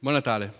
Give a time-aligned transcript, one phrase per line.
[0.00, 0.52] Buon Natale.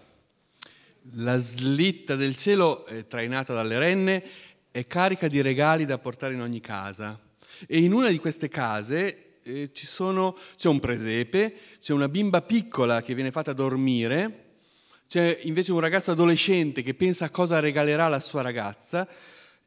[1.12, 4.24] La slitta del cielo, eh, trainata dalle renne,
[4.72, 7.16] è carica di regali da portare in ogni casa.
[7.68, 13.00] E in una di queste case eh, sono, c'è un presepe, c'è una bimba piccola
[13.00, 14.54] che viene fatta dormire,
[15.06, 19.06] c'è invece un ragazzo adolescente che pensa a cosa regalerà alla sua ragazza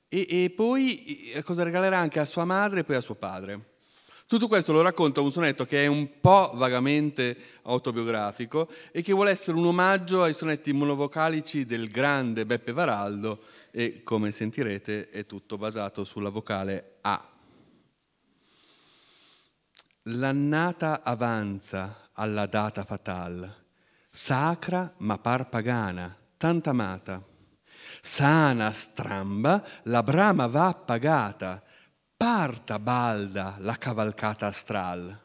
[0.10, 3.71] e, e poi a cosa regalerà anche a sua madre e poi a suo padre.
[4.32, 9.32] Tutto questo lo racconta un sonetto che è un po' vagamente autobiografico e che vuole
[9.32, 13.42] essere un omaggio ai sonetti monovocalici del grande Beppe Varaldo
[13.72, 17.28] e, come sentirete, è tutto basato sulla vocale A.
[20.04, 23.54] L'annata avanza alla data fatal,
[24.10, 27.22] sacra ma par pagana, tanta amata.
[28.00, 31.62] Sana, stramba, la brama va pagata,
[32.22, 35.20] parta balda la cavalcata astral.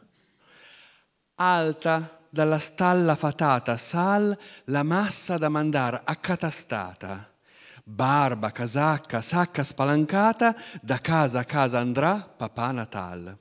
[1.34, 7.30] Alta dalla stalla fatata sal la massa da mandar accatastata.
[7.84, 13.38] Barba, casacca, sacca spalancata, da casa a casa andrà papà Natal.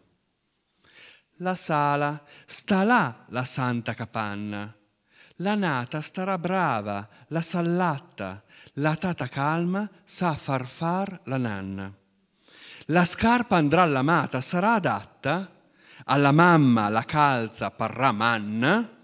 [1.38, 4.76] La sala, sta là la santa capanna.
[5.38, 12.04] La nata starà brava, la sallatta, la tata calma sa far far la nanna.
[12.90, 15.52] La scarpa andrà all'amata, sarà adatta?
[16.04, 18.98] Alla mamma la calza parrà manna,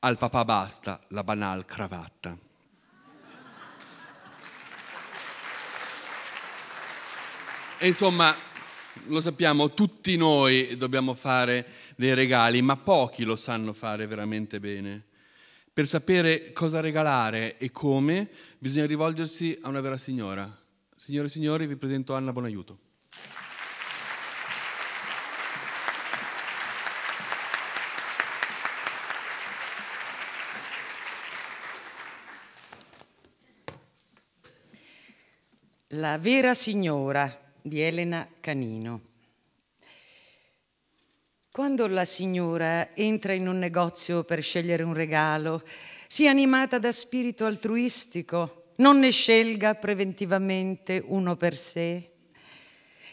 [0.00, 2.36] al papà basta la banal cravatta.
[7.78, 8.34] E insomma,
[9.04, 15.04] lo sappiamo, tutti noi dobbiamo fare dei regali, ma pochi lo sanno fare veramente bene.
[15.72, 20.52] Per sapere cosa regalare e come, bisogna rivolgersi a una vera signora.
[20.96, 22.78] Signore e signori, vi presento Anna Bonaiuto.
[35.90, 39.00] La vera signora di Elena Canino.
[41.50, 45.62] Quando la signora entra in un negozio per scegliere un regalo,
[46.06, 52.15] sia animata da spirito altruistico, non ne scelga preventivamente uno per sé.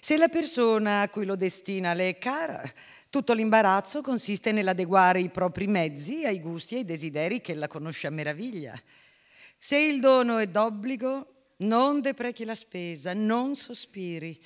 [0.04, 2.62] Se la persona a cui lo destina le è cara,
[3.10, 8.08] tutto l'imbarazzo consiste nell'adeguare i propri mezzi ai gusti e ai desideri che ella conosce
[8.08, 8.78] a meraviglia.
[9.58, 14.38] Se il dono è d'obbligo, non deprechi la spesa, non sospiri.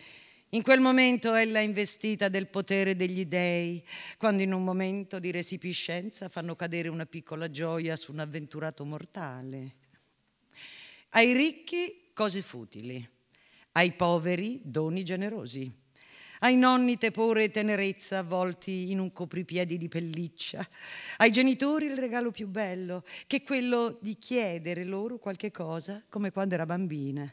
[0.49, 3.83] In quel momento ella è investita del potere degli dèi,
[4.19, 9.73] quando in un momento di resipiscenza fanno cadere una piccola gioia su un avventurato mortale.
[11.09, 13.15] Ai ricchi cose futili,
[13.77, 15.71] ai poveri doni generosi
[16.39, 20.67] ai nonni tepore e tenerezza avvolti in un copripiedi di pelliccia,
[21.17, 26.31] ai genitori il regalo più bello, che è quello di chiedere loro qualche cosa come
[26.31, 27.27] quando era bambina.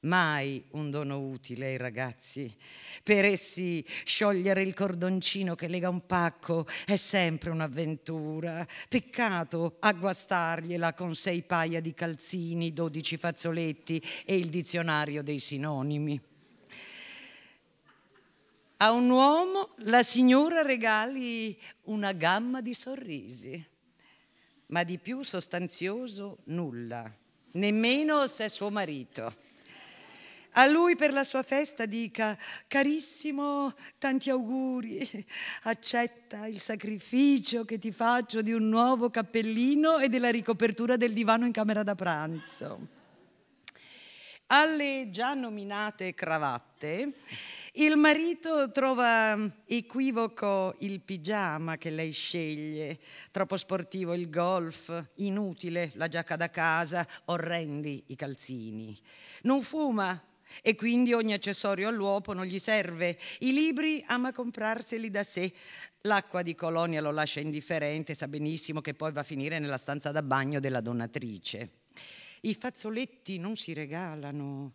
[0.00, 2.54] Mai un dono utile ai ragazzi.
[3.02, 8.64] Per essi sciogliere il cordoncino che lega un pacco è sempre un'avventura.
[8.88, 16.20] Peccato agguastargliela con sei paia di calzini, dodici fazzoletti e il dizionario dei sinonimi.
[18.76, 23.66] A un uomo la signora regali una gamma di sorrisi,
[24.66, 27.12] ma di più sostanzioso nulla,
[27.52, 29.46] nemmeno se è suo marito.
[30.52, 32.36] A lui per la sua festa dica,
[32.66, 35.08] carissimo, tanti auguri,
[35.64, 41.46] accetta il sacrificio che ti faccio di un nuovo cappellino e della ricopertura del divano
[41.46, 42.96] in camera da pranzo.
[44.46, 47.12] Alle già nominate cravatte
[47.78, 52.98] il marito trova equivoco il pigiama che lei sceglie,
[53.30, 58.98] troppo sportivo il golf, inutile la giacca da casa, orrendi i calzini.
[59.42, 60.20] Non fuma
[60.62, 63.18] e quindi ogni accessorio all'uopo non gli serve.
[63.40, 65.52] I libri ama comprarseli da sé.
[66.02, 70.10] L'acqua di colonia lo lascia indifferente, sa benissimo che poi va a finire nella stanza
[70.10, 71.70] da bagno della donatrice.
[72.42, 74.72] I fazzoletti non si regalano,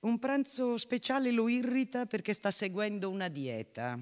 [0.00, 3.98] un pranzo speciale lo irrita perché sta seguendo una dieta.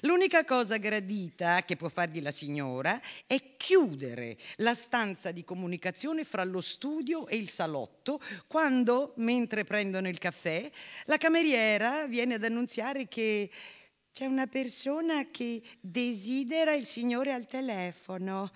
[0.00, 6.44] L'unica cosa gradita che può fargli la signora è chiudere la stanza di comunicazione fra
[6.44, 10.68] lo studio e il salotto quando, mentre prendono il caffè,
[11.04, 13.50] la cameriera viene ad annunziare che
[14.12, 18.50] c'è una persona che desidera il signore al telefono.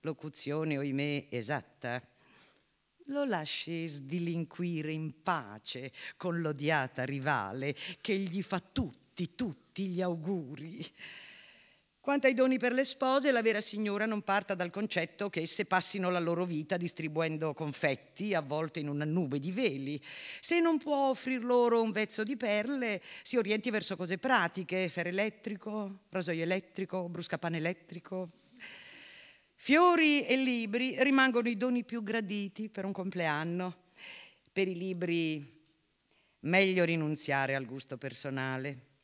[0.00, 2.00] Locuzione, oimè, esatta
[3.10, 8.60] lo lasci sdilinquire in pace con l'odiata rivale che gli fa
[9.16, 10.84] tutti, tutti gli auguri.
[11.98, 15.64] Quanto ai doni per le spose, la vera signora non parta dal concetto che esse
[15.64, 20.00] passino la loro vita distribuendo confetti avvolte in una nube di veli.
[20.40, 25.08] Se non può offrir loro un vezzo di perle, si orienti verso cose pratiche, ferro
[25.08, 28.28] elettrico, rasoio elettrico, bruscapane elettrico.
[29.54, 33.84] Fiori e libri rimangono i doni più graditi per un compleanno.
[34.52, 35.54] Per i libri
[36.40, 38.94] meglio rinunziare al gusto personale.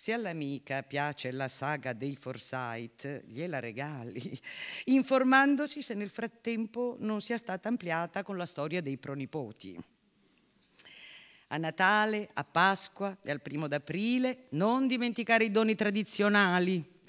[0.00, 4.40] Se all'amica piace la saga dei Forsyth, gliela regali,
[4.94, 9.76] informandosi se nel frattempo non sia stata ampliata con la storia dei pronipoti.
[11.48, 17.00] A Natale, a Pasqua e al primo d'aprile non dimenticare i doni tradizionali.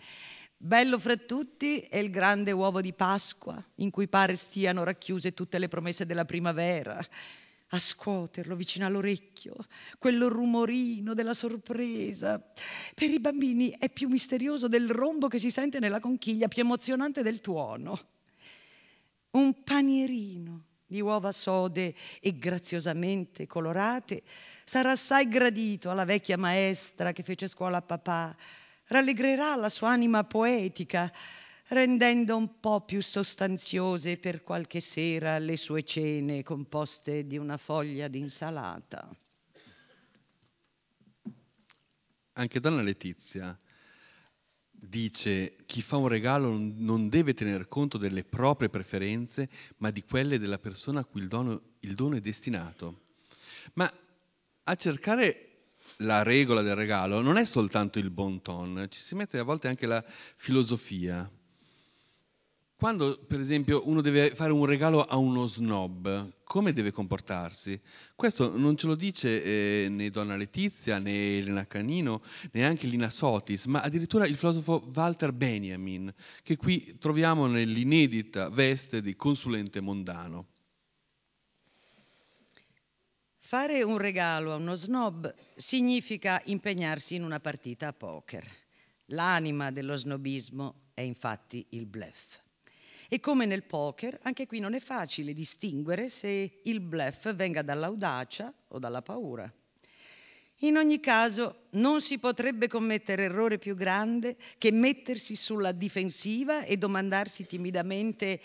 [0.58, 5.60] Bello fra tutti è il grande uovo di Pasqua, in cui pare stiano racchiuse tutte
[5.60, 7.00] le promesse della primavera
[7.70, 9.56] a scuoterlo vicino all'orecchio,
[9.98, 12.42] quello rumorino della sorpresa.
[12.96, 17.22] Per i bambini è più misterioso del rombo che si sente nella conchiglia, più emozionante
[17.22, 18.00] del tuono.
[19.32, 24.24] Un panierino di uova sode e graziosamente colorate
[24.66, 28.36] sarà assai gradito alla vecchia maestra che fece scuola a papà,
[28.86, 31.12] rallegrerà la sua anima poetica,
[31.70, 38.08] rendendo un po' più sostanziose per qualche sera le sue cene composte di una foglia
[38.08, 39.10] d'insalata.
[42.34, 43.58] Anche Donna Letizia
[44.72, 50.40] dice chi fa un regalo non deve tener conto delle proprie preferenze, ma di quelle
[50.40, 53.08] della persona a cui il dono, il dono è destinato.
[53.74, 53.92] Ma
[54.64, 55.46] a cercare
[55.98, 59.68] la regola del regalo non è soltanto il bon ton, ci si mette a volte
[59.68, 60.04] anche la
[60.38, 61.30] filosofia.
[62.80, 67.78] Quando, per esempio, uno deve fare un regalo a uno snob, come deve comportarsi?
[68.16, 72.22] Questo non ce lo dice eh, né Donna Letizia, né Elena Canino,
[72.54, 76.10] neanche Lina Sotis, ma addirittura il filosofo Walter Benjamin,
[76.42, 80.48] che qui troviamo nell'inedita veste di consulente mondano.
[83.40, 88.48] Fare un regalo a uno snob significa impegnarsi in una partita a poker.
[89.08, 92.48] L'anima dello snobismo è infatti il bluff.
[93.12, 98.54] E come nel poker, anche qui non è facile distinguere se il bluff venga dall'audacia
[98.68, 99.52] o dalla paura.
[100.58, 106.78] In ogni caso, non si potrebbe commettere errore più grande che mettersi sulla difensiva e
[106.78, 108.42] domandarsi timidamente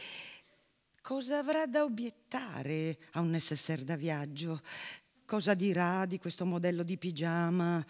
[1.03, 4.63] cosa avrà da obiettare a un necessaire da viaggio,
[5.27, 7.85] cosa dirà di questo modello di pigiama,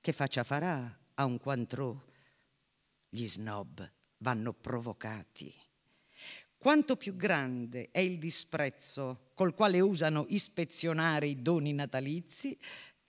[0.00, 1.94] che faccia farà a un quantrò.
[3.08, 3.88] Gli snob
[4.18, 5.54] vanno provocati.
[6.64, 12.56] Quanto più grande è il disprezzo col quale usano ispezionare i doni natalizi,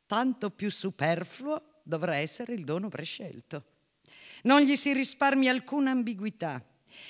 [0.06, 3.64] tanto più superfluo dovrà essere il dono prescelto.
[4.44, 6.62] Non gli si risparmia alcuna ambiguità.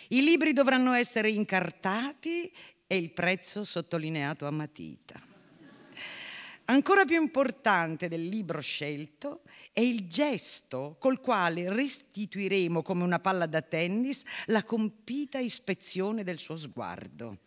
[0.09, 2.53] I libri dovranno essere incartati
[2.85, 5.19] e il prezzo sottolineato a matita.
[6.67, 9.41] Ancora più importante del libro scelto
[9.71, 16.39] è il gesto col quale restituiremo come una palla da tennis la compita ispezione del
[16.39, 17.37] suo sguardo.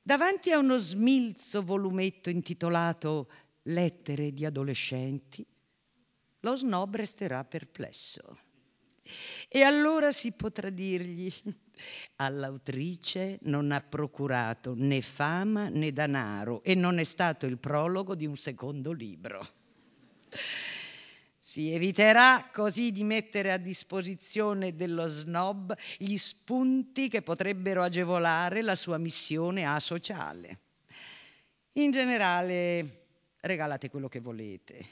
[0.00, 3.28] Davanti a uno smilzo volumetto intitolato
[3.68, 5.44] Lettere di adolescenti,
[6.40, 8.38] lo snob resterà perplesso.
[9.48, 11.32] E allora si potrà dirgli,
[12.16, 18.26] all'autrice non ha procurato né fama né danaro e non è stato il prologo di
[18.26, 19.46] un secondo libro.
[21.38, 28.74] Si eviterà così di mettere a disposizione dello snob gli spunti che potrebbero agevolare la
[28.74, 30.60] sua missione asociale.
[31.72, 33.04] In generale,
[33.40, 34.88] regalate quello che volete.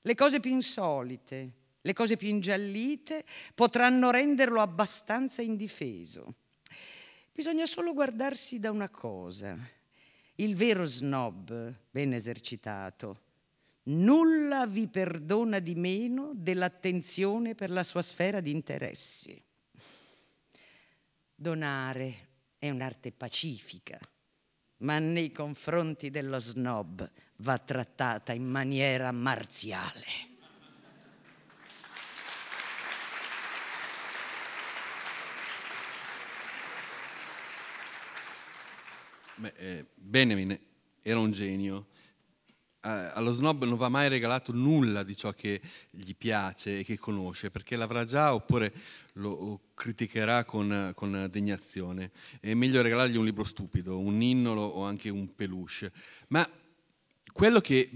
[0.00, 3.24] Le cose più insolite, le cose più ingiallite
[3.54, 6.34] potranno renderlo abbastanza indifeso.
[7.30, 9.56] Bisogna solo guardarsi da una cosa.
[10.36, 13.20] Il vero snob, ben esercitato,
[13.84, 19.40] nulla vi perdona di meno dell'attenzione per la sua sfera di interessi.
[21.34, 23.98] Donare è un'arte pacifica,
[24.78, 30.33] ma nei confronti dello snob va trattata in maniera marziale.
[39.44, 40.58] Beh, eh, Benjamin
[41.02, 41.88] era un genio.
[42.80, 45.60] Eh, allo snob non va mai regalato nulla di ciò che
[45.90, 48.72] gli piace e che conosce, perché l'avrà già oppure
[49.14, 52.12] lo criticherà con, con degnazione.
[52.40, 55.92] È meglio regalargli un libro stupido, un ninnolo o anche un peluche.
[56.28, 56.48] Ma
[57.30, 57.90] quello che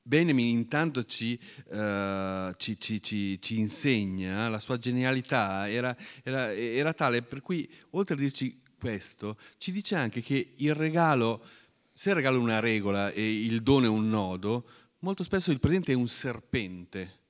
[0.00, 1.38] Benjamin intanto ci,
[1.72, 8.14] uh, ci, ci, ci, insegna, la sua genialità era, era, era, tale per cui, oltre
[8.14, 11.44] a dirci questo, ci dice anche che il regalo,
[11.92, 14.64] se il regalo è una regola e il dono è un nodo,
[15.00, 17.24] molto spesso il presente è un serpente.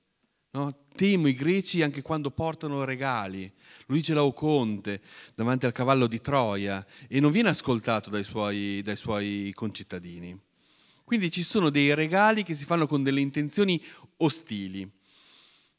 [0.50, 0.84] No?
[0.94, 3.50] Temo i greci anche quando portano regali.
[3.86, 5.00] Lo dice Laoconte
[5.34, 10.38] davanti al cavallo di Troia e non viene ascoltato dai suoi, dai suoi concittadini.
[11.04, 13.82] Quindi ci sono dei regali che si fanno con delle intenzioni
[14.18, 14.90] ostili.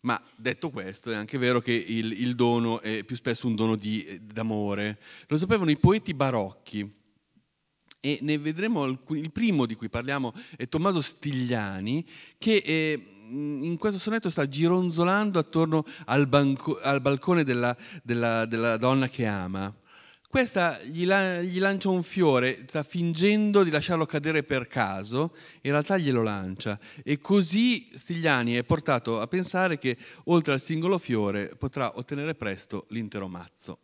[0.02, 3.76] Ma detto questo, è anche vero che il, il dono è più spesso un dono
[3.76, 5.00] di, d'amore.
[5.28, 6.96] Lo sapevano i poeti barocchi.
[8.00, 13.76] E ne vedremo alcuni, il primo di cui parliamo è Tommaso Stigliani, che eh, in
[13.78, 19.74] questo sonetto sta gironzolando attorno al, banco, al balcone della, della, della donna che ama.
[20.30, 25.72] Questa gli, la, gli, lancia un fiore, sta fingendo di lasciarlo cadere per caso, in
[25.72, 26.78] realtà glielo lancia.
[27.02, 32.88] E così Stigliani è portato a pensare che oltre al singolo fiore potrà ottenere presto
[32.90, 33.80] l'intero mazzo.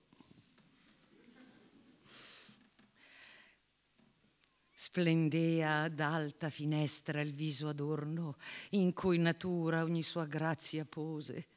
[4.74, 8.36] Splendea d'alta finestra il viso adorno,
[8.72, 11.48] in cui natura ogni sua grazia pose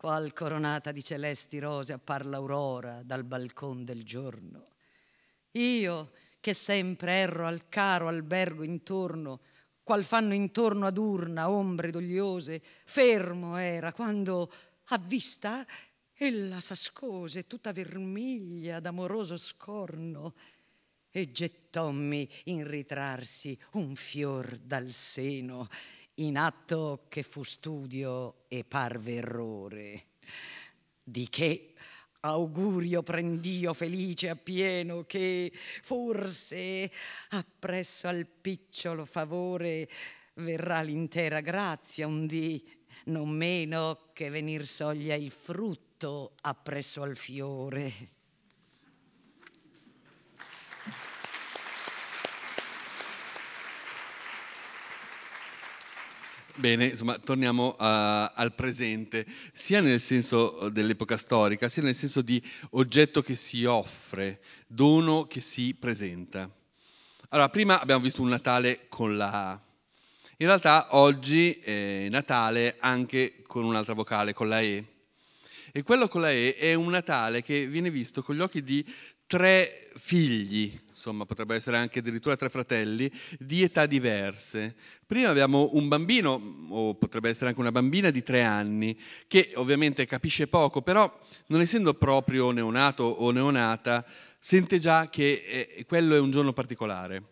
[0.00, 4.68] qual coronata di celesti rose appar l'aurora dal balcon del giorno.
[5.50, 9.40] Io, che sempre erro al caro albergo intorno,
[9.82, 14.50] qual fanno intorno ad urna ombre dogliose, fermo era quando,
[14.84, 15.66] a vista,
[16.14, 20.32] ella s'ascose tutta vermiglia d'amoroso scorno
[21.10, 25.68] e gettommi in ritrarsi un fior dal seno
[26.20, 30.04] in atto che fu studio e parve errore.
[31.02, 31.74] Di che
[32.20, 35.50] augurio prend'io felice appieno che
[35.82, 36.90] forse
[37.30, 39.88] appresso al picciolo favore
[40.34, 42.62] verrà l'intera grazia un dì,
[43.06, 48.18] non meno che venir soglia il frutto appresso al fiore.
[56.60, 59.24] Bene, insomma, torniamo a, al presente,
[59.54, 65.40] sia nel senso dell'epoca storica, sia nel senso di oggetto che si offre, dono che
[65.40, 66.50] si presenta.
[67.30, 69.60] Allora, prima abbiamo visto un Natale con la A.
[70.36, 74.84] In realtà oggi è Natale anche con un'altra vocale, con la E.
[75.72, 78.84] E quello con la E è un Natale che viene visto con gli occhi di
[79.30, 83.08] tre figli, insomma potrebbe essere anche addirittura tre fratelli,
[83.38, 84.74] di età diverse.
[85.06, 90.04] Prima abbiamo un bambino, o potrebbe essere anche una bambina di tre anni, che ovviamente
[90.04, 94.04] capisce poco, però non essendo proprio neonato o neonata,
[94.40, 95.44] sente già che
[95.76, 97.22] eh, quello è un giorno particolare.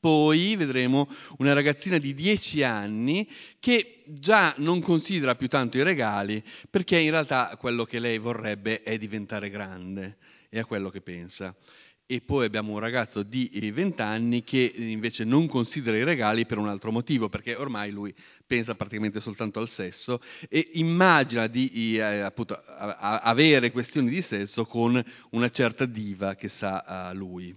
[0.00, 3.28] Poi vedremo una ragazzina di 10 anni
[3.60, 8.82] che già non considera più tanto i regali perché in realtà quello che lei vorrebbe
[8.82, 10.16] è diventare grande
[10.54, 11.56] e a quello che pensa.
[12.04, 16.58] E poi abbiamo un ragazzo di 20 anni che invece non considera i regali per
[16.58, 18.14] un altro motivo, perché ormai lui
[18.46, 24.20] pensa praticamente soltanto al sesso e immagina di eh, appunto, a, a, avere questioni di
[24.20, 27.56] sesso con una certa diva che sa a lui.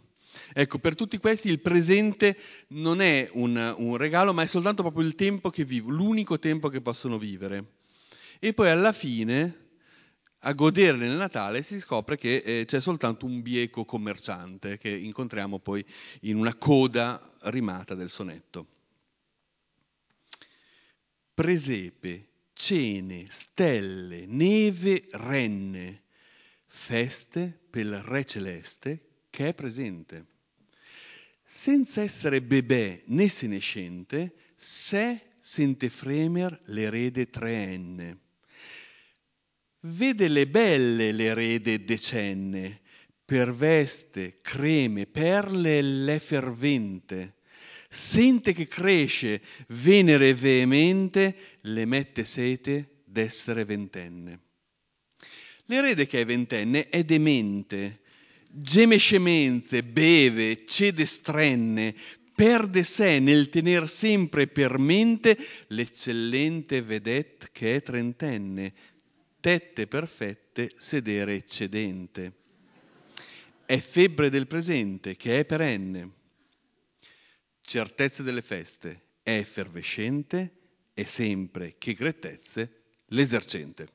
[0.53, 2.37] Ecco, per tutti questi il presente
[2.69, 6.69] non è un, un regalo, ma è soltanto proprio il tempo che vivono, l'unico tempo
[6.69, 7.71] che possono vivere.
[8.39, 9.64] E poi alla fine
[10.47, 15.59] a godere nel Natale si scopre che eh, c'è soltanto un bieco commerciante che incontriamo
[15.59, 15.83] poi
[16.21, 18.67] in una coda rimata del sonetto.
[21.33, 26.03] Presepe, cene, stelle, neve, renne,
[26.67, 30.25] feste per il Re Celeste che è presente.
[31.43, 38.19] Senza essere bebè né senescente, se sente fremer l'erede treenne
[39.85, 42.81] vede le belle l'erede decenne,
[43.23, 47.35] per veste, creme, perle l'è fervente,
[47.89, 54.39] sente che cresce, venere veemente, le mette sete d'essere ventenne.
[55.65, 58.01] L'erede che è ventenne è demente,
[58.51, 61.95] geme scemenze, beve, cede strenne,
[62.35, 65.37] perde sé nel tener sempre per mente
[65.67, 68.73] l'eccellente vedette che è trentenne,
[69.45, 72.33] tette perfette, sedere eccedente.
[73.63, 76.11] È febbre del presente che è perenne.
[77.61, 80.51] Certezze delle feste, è effervescente
[80.95, 83.87] e sempre che grettezze l'esercente.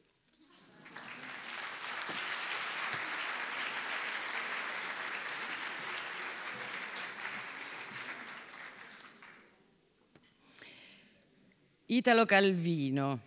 [11.86, 13.20] Italo Calvino,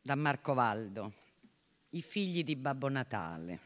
[0.00, 1.12] da Marco Valdo,
[1.92, 3.58] I figli di Babbo Natale.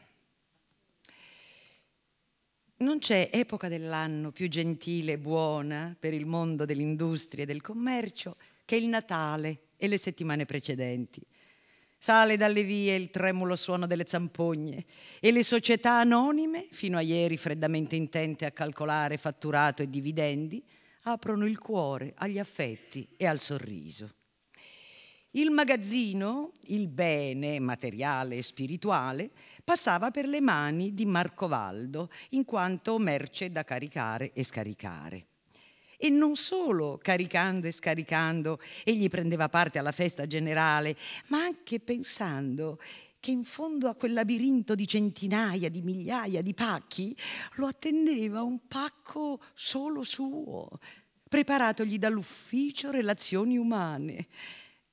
[2.77, 8.37] Non c'è epoca dell'anno più gentile e buona per il mondo dell'industria e del commercio
[8.65, 11.21] che il Natale e le settimane precedenti.
[11.99, 14.85] Sale dalle vie il tremulo suono delle zampogne
[15.19, 20.63] e le società anonime, fino a ieri freddamente intente a calcolare fatturato e dividendi,
[21.03, 24.09] aprono il cuore agli affetti e al sorriso.
[25.35, 29.31] Il magazzino, il bene materiale e spirituale,
[29.65, 35.25] passava per le mani di Marcovaldo in quanto merce da caricare e scaricare.
[35.97, 40.95] E non solo caricando e scaricando egli prendeva parte alla festa generale,
[41.27, 42.79] ma anche pensando
[43.19, 47.13] che in fondo a quel labirinto di centinaia, di migliaia di pacchi
[47.55, 50.79] lo attendeva un pacco solo suo,
[51.27, 54.27] preparatogli dall'ufficio relazioni umane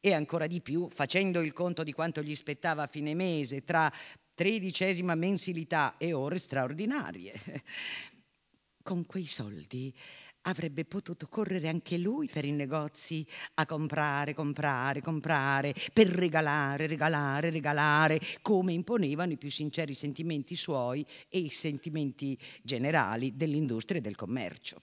[0.04, 3.90] e ancora di più facendo il conto di quanto gli spettava a fine mese tra
[4.34, 7.32] tredicesima mensilità e ore straordinarie.
[8.82, 9.94] Con quei soldi
[10.42, 17.50] avrebbe potuto correre anche lui per i negozi a comprare, comprare, comprare, per regalare, regalare,
[17.50, 24.16] regalare, come imponevano i più sinceri sentimenti suoi e i sentimenti generali dell'industria e del
[24.16, 24.82] commercio.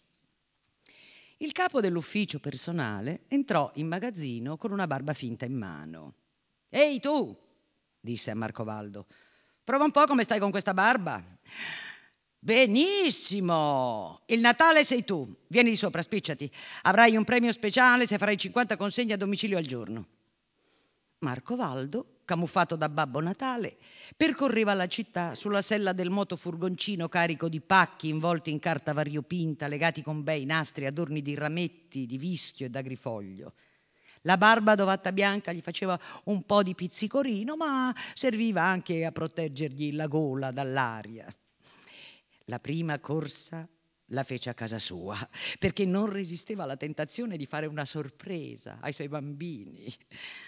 [1.42, 6.16] Il capo dell'ufficio personale entrò in magazzino con una barba finta in mano.
[6.68, 7.34] Ehi tu,
[7.98, 9.06] disse a Marco Valdo,
[9.64, 11.24] prova un po' come stai con questa barba.
[12.38, 14.22] Benissimo!
[14.26, 15.34] Il Natale sei tu.
[15.48, 16.52] Vieni di sopra, spicciati.
[16.82, 20.08] Avrai un premio speciale se farai 50 consegne a domicilio al giorno.
[21.20, 23.78] Marco Valdo, camuffato da Babbo Natale,
[24.16, 30.04] percorreva la città sulla sella del motofurgoncino carico di pacchi involti in carta variopinta, legati
[30.04, 33.54] con bei nastri adorni di rametti, di vischio e d'agrifoglio.
[34.22, 39.96] La barba dovatta bianca gli faceva un po' di pizzicorino, ma serviva anche a proteggergli
[39.96, 41.26] la gola dall'aria.
[42.46, 43.68] La prima corsa
[44.10, 45.18] la fece a casa sua
[45.58, 49.94] perché non resisteva alla tentazione di fare una sorpresa ai suoi bambini.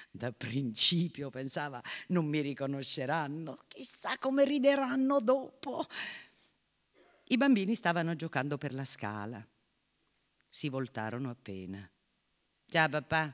[0.10, 5.86] Da principio pensava non mi riconosceranno, chissà come rideranno dopo.
[7.26, 9.45] I bambini stavano giocando per la scala.
[10.50, 11.89] Si voltarono appena.
[12.67, 13.34] Ciao papà.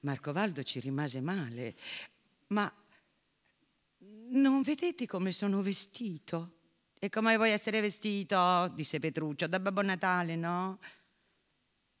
[0.00, 1.74] Marcovaldo ci rimase male.
[2.48, 2.72] Ma
[4.28, 6.59] non vedete come sono vestito?
[7.02, 8.70] E come vuoi essere vestito?
[8.74, 9.46] disse Petruccio.
[9.46, 10.78] Da Babbo Natale, no?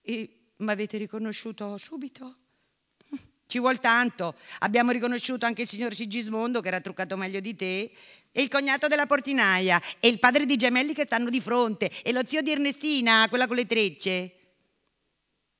[0.02, 2.36] E mi avete riconosciuto subito?
[3.46, 4.34] Ci vuol tanto.
[4.58, 7.90] Abbiamo riconosciuto anche il signor Sigismondo, che era truccato meglio di te,
[8.30, 12.12] e il cognato della portinaia, e il padre di gemelli che stanno di fronte, e
[12.12, 14.34] lo zio di Ernestina, quella con le trecce.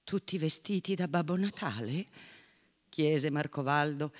[0.04, 2.06] Tutti vestiti da Babbo Natale?
[2.90, 4.12] chiese Marcovaldo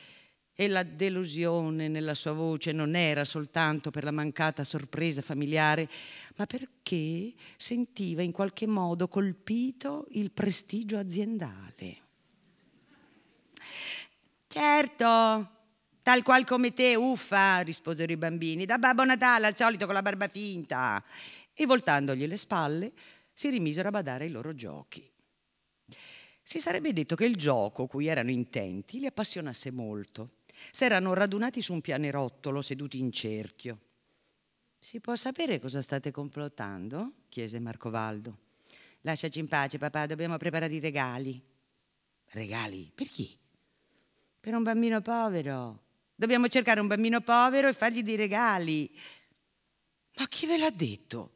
[0.61, 5.89] e la delusione nella sua voce non era soltanto per la mancata sorpresa familiare,
[6.37, 11.97] ma perché sentiva in qualche modo colpito il prestigio aziendale.
[14.49, 15.51] Certo,
[16.03, 20.03] tal qual come te, uffa, risposero i bambini, da Babbo Natale al solito con la
[20.03, 21.03] barba finta.
[21.55, 22.93] E voltandogli le spalle,
[23.33, 25.11] si rimisero a badare ai loro giochi.
[26.43, 30.33] Si sarebbe detto che il gioco cui erano intenti li appassionasse molto
[30.71, 33.79] S'erano radunati su un pianerottolo, seduti in cerchio.
[34.79, 37.13] Si può sapere cosa state complottando?
[37.29, 38.39] chiese Marcovaldo.
[39.03, 41.41] Lasciaci in pace, papà, dobbiamo preparare i regali.
[42.31, 42.91] Regali?
[42.95, 43.37] Per chi?
[44.39, 45.83] Per un bambino povero.
[46.15, 48.91] Dobbiamo cercare un bambino povero e fargli dei regali.
[50.17, 51.35] Ma chi ve l'ha detto?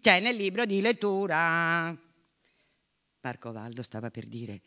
[0.00, 1.96] C'è nel libro di lettura.
[3.20, 4.60] Marcovaldo stava per dire: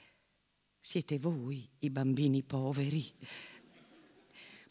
[0.79, 3.13] Siete voi i bambini poveri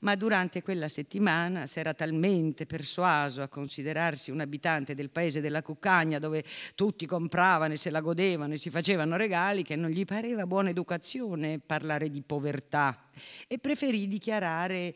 [0.05, 5.63] ma durante quella settimana si era talmente persuaso a considerarsi un abitante del paese della
[5.63, 10.05] Cuccagna dove tutti compravano e se la godevano e si facevano regali che non gli
[10.05, 13.09] pareva buona educazione parlare di povertà
[13.49, 14.95] e preferì dichiarare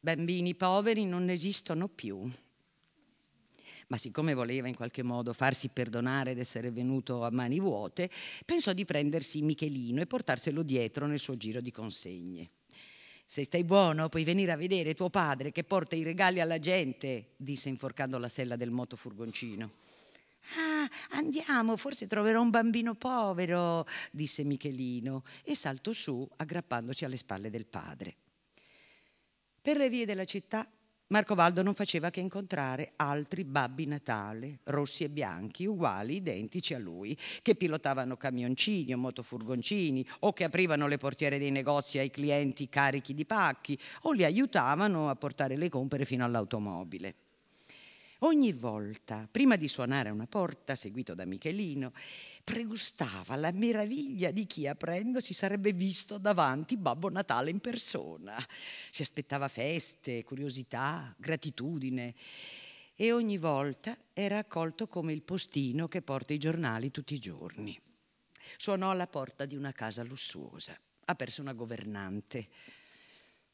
[0.00, 2.28] bambini poveri non esistono più.
[3.88, 8.08] Ma siccome voleva in qualche modo farsi perdonare d'essere venuto a mani vuote,
[8.46, 12.50] pensò di prendersi Michelino e portarselo dietro nel suo giro di consegne.
[13.24, 17.34] Se stai buono, puoi venire a vedere tuo padre che porta i regali alla gente,
[17.36, 19.70] disse inforcando la sella del motofurgoncino.
[20.56, 27.48] Ah, andiamo, forse troverò un bambino povero, disse Michelino e saltò su aggrappandosi alle spalle
[27.48, 28.16] del padre.
[29.62, 30.68] Per le vie della città
[31.12, 37.14] Marcovaldo non faceva che incontrare altri babbi Natale, rossi e bianchi, uguali, identici a lui,
[37.42, 43.12] che pilotavano camioncini o motofurgoncini, o che aprivano le portiere dei negozi ai clienti carichi
[43.12, 47.14] di pacchi, o li aiutavano a portare le compere fino all'automobile.
[48.24, 51.92] Ogni volta, prima di suonare a una porta, seguito da Michelino,
[52.44, 58.36] pregustava la meraviglia di chi aprendo si sarebbe visto davanti Babbo Natale in persona.
[58.92, 62.14] Si aspettava feste, curiosità, gratitudine
[62.94, 67.76] e ogni volta era accolto come il postino che porta i giornali tutti i giorni.
[68.56, 70.78] Suonò alla porta di una casa lussuosa.
[71.06, 72.48] Aperse una governante.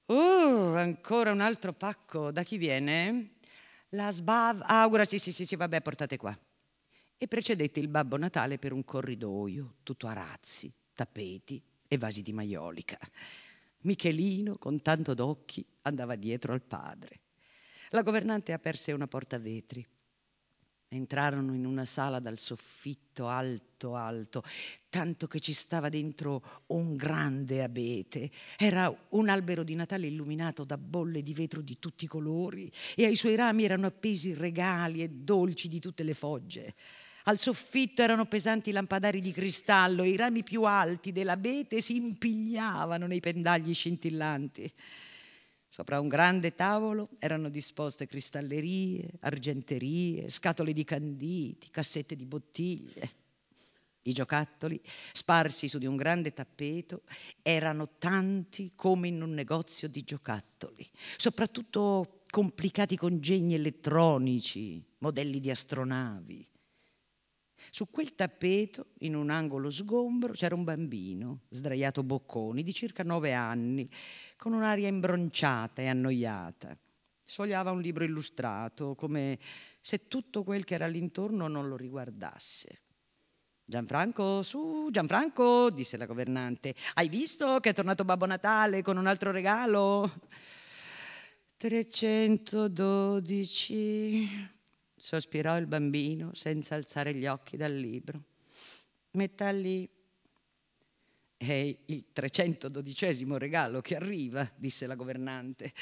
[0.07, 2.31] Oh, ancora un altro pacco.
[2.31, 3.37] Da chi viene?
[3.93, 4.61] La sbav...
[4.65, 6.39] Augura, sì, sì, sì, sì, vabbè, portate qua.
[7.17, 12.33] E precedette il Babbo Natale per un corridoio, tutto a razzi, tappeti e vasi di
[12.33, 12.99] maiolica.
[13.81, 17.21] Michelino, con tanto d'occhi, andava dietro al padre.
[17.91, 19.87] La governante aperse una porta a vetri
[20.91, 24.43] Entrarono in una sala dal soffitto alto, alto,
[24.89, 28.31] tanto che ci stava dentro un grande abete.
[28.57, 33.05] Era un albero di Natale illuminato da bolle di vetro di tutti i colori e
[33.05, 36.75] ai suoi rami erano appesi regali e dolci di tutte le fogge.
[37.25, 43.07] Al soffitto erano pesanti lampadari di cristallo e i rami più alti dell'abete si impigliavano
[43.07, 44.73] nei pendagli scintillanti.
[45.71, 53.11] Sopra un grande tavolo erano disposte cristallerie, argenterie, scatole di canditi, cassette di bottiglie.
[54.03, 54.81] I giocattoli,
[55.13, 57.03] sparsi su di un grande tappeto,
[57.43, 66.49] erano tanti come in un negozio di giocattoli, soprattutto complicati congegni elettronici, modelli di astronavi.
[67.71, 73.35] Su quel tappeto, in un angolo sgombro, c'era un bambino, sdraiato bocconi, di circa nove
[73.35, 73.91] anni,
[74.39, 76.79] con un'aria imbronciata e annoiata.
[77.25, 79.39] Sfogliava un libro illustrato, come
[79.81, 82.83] se tutto quel che era all'intorno non lo riguardasse.
[83.65, 89.07] Gianfranco, su, Gianfranco, disse la governante, hai visto che è tornato Babbo Natale con un
[89.07, 90.11] altro regalo?
[91.59, 94.27] 312,
[94.95, 98.23] sospirò il bambino senza alzare gli occhi dal libro.
[99.11, 99.98] Metta lì.
[101.39, 105.73] È il 312 regalo che arriva, disse la governante.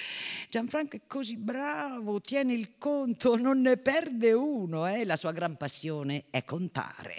[0.51, 5.07] Gianfranco è così bravo, tiene il conto, non ne perde uno, eh?
[5.07, 7.15] la sua gran passione è contare.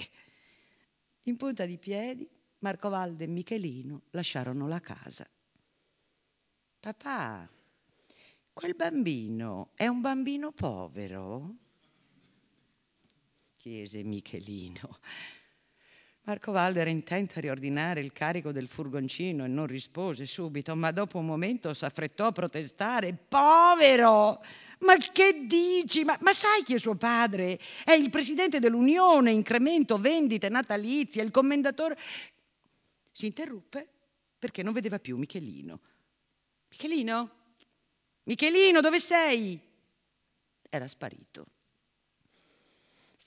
[1.23, 5.27] In punta di piedi, Marcovaldo e Michelino lasciarono la casa.
[6.79, 7.49] Papà,
[8.53, 11.55] quel bambino è un bambino povero?
[13.55, 14.99] chiese Michelino.
[16.27, 20.91] Marco Valdo era intento a riordinare il carico del furgoncino e non rispose subito, ma
[20.91, 23.13] dopo un momento s'affrettò a protestare.
[23.13, 24.43] Povero!
[24.79, 26.03] Ma che dici?
[26.03, 27.57] Ma, ma, sai chi è suo padre?
[27.81, 31.97] È il presidente dell'Unione, incremento, vendite, natalizie, il commendatore.
[33.09, 33.87] Si interruppe
[34.37, 35.79] perché non vedeva più Michelino.
[36.67, 37.31] Michelino?
[38.23, 39.57] Michelino, dove sei?
[40.69, 41.45] Era sparito.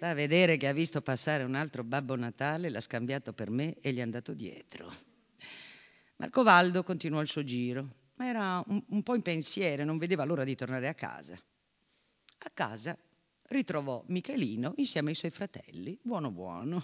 [0.01, 3.77] Sta a vedere che ha visto passare un altro Babbo Natale, l'ha scambiato per me
[3.83, 4.91] e gli è andato dietro.
[6.17, 10.25] Marco Valdo continuò il suo giro, ma era un, un po' in pensiero, non vedeva
[10.25, 11.35] l'ora di tornare a casa.
[11.35, 12.97] A casa
[13.49, 16.83] ritrovò Michelino insieme ai suoi fratelli, buono buono.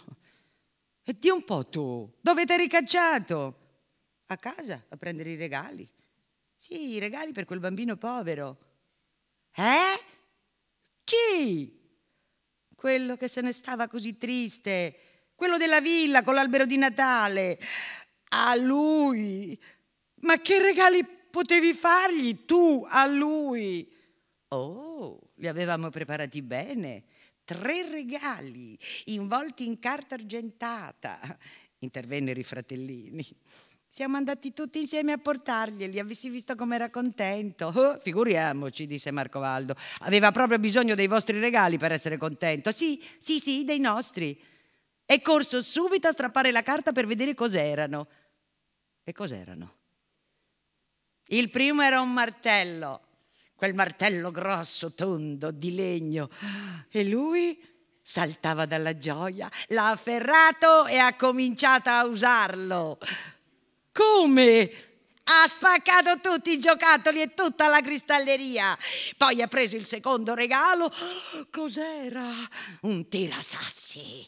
[1.02, 3.60] E di un po' tu, dove ti eri cacciato?
[4.26, 5.88] A casa, a prendere i regali.
[6.54, 8.58] Sì, i regali per quel bambino povero.
[9.54, 10.04] Eh?
[11.02, 11.84] Chi?
[12.86, 14.94] Quello che se ne stava così triste,
[15.34, 17.58] quello della villa con l'albero di Natale.
[18.28, 19.60] A lui.
[20.20, 23.92] Ma che regali potevi fargli tu a lui?
[24.50, 27.02] Oh, li avevamo preparati bene.
[27.42, 31.18] Tre regali, involti in carta argentata.
[31.80, 33.26] Intervennero i fratellini.
[33.88, 37.72] Siamo andati tutti insieme a portarglieli, avessi visto com'era contento.
[37.74, 39.74] Oh, figuriamoci, disse Marco Valdo.
[40.00, 42.72] Aveva proprio bisogno dei vostri regali per essere contento.
[42.72, 44.38] Sì, sì, sì, dei nostri.
[45.04, 48.08] È corso subito a strappare la carta per vedere cos'erano.
[49.02, 49.74] E cos'erano?
[51.28, 53.00] Il primo era un martello,
[53.54, 56.28] quel martello grosso, tondo, di legno.
[56.90, 57.58] E lui
[58.02, 62.98] saltava dalla gioia, l'ha afferrato e ha cominciato a usarlo.
[63.96, 64.70] Come?
[65.24, 68.76] Ha spaccato tutti i giocattoli e tutta la cristalleria.
[69.16, 70.92] Poi ha preso il secondo regalo.
[71.50, 72.28] Cos'era?
[72.82, 74.26] Un tirasassi.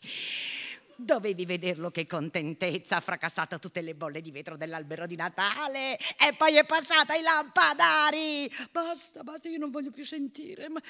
[0.97, 6.35] Dovevi vederlo che contentezza, ha fracassato tutte le bolle di vetro dell'albero di Natale e
[6.37, 8.51] poi è passata ai lampadari.
[8.73, 10.69] Basta, basta, io non voglio più sentire.
[10.69, 10.81] Ma...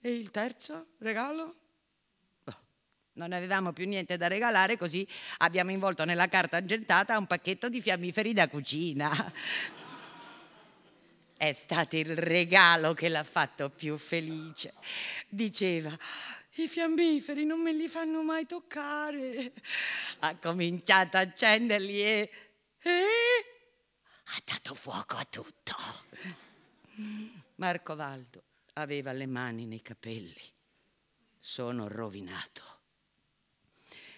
[0.00, 1.67] E il terzo regalo?
[3.18, 5.04] Non avevamo più niente da regalare, così
[5.38, 9.10] abbiamo involto nella carta argentata un pacchetto di fiammiferi da cucina.
[11.36, 14.72] È stato il regalo che l'ha fatto più felice.
[15.28, 15.98] Diceva,
[16.54, 19.52] i fiammiferi non me li fanno mai toccare.
[20.20, 22.30] Ha cominciato a accenderli e...
[22.80, 23.02] e...
[24.26, 25.74] ha dato fuoco a tutto.
[27.56, 28.42] Marco Valdo
[28.74, 30.52] aveva le mani nei capelli.
[31.40, 32.77] Sono rovinato.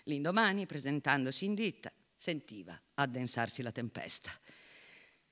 [0.04, 4.30] L'indomani, presentandosi in ditta, sentiva addensarsi la tempesta.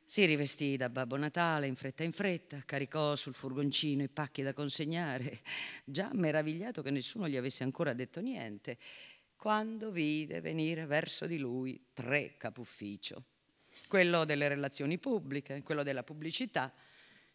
[0.05, 4.55] Si rivestì da Babbo Natale in fretta in fretta, caricò sul furgoncino i pacchi da
[4.55, 5.41] consegnare,
[5.85, 8.79] già meravigliato che nessuno gli avesse ancora detto niente,
[9.37, 13.25] quando vide venire verso di lui tre capufficio,
[13.87, 16.73] quello delle relazioni pubbliche, quello della pubblicità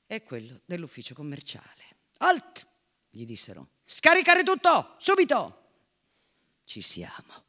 [0.08, 1.84] e quello dell'ufficio commerciale.
[2.18, 2.68] Alt!
[3.10, 3.70] gli dissero.
[3.86, 5.63] Scaricare tutto, subito!
[6.66, 7.46] Ci siamo,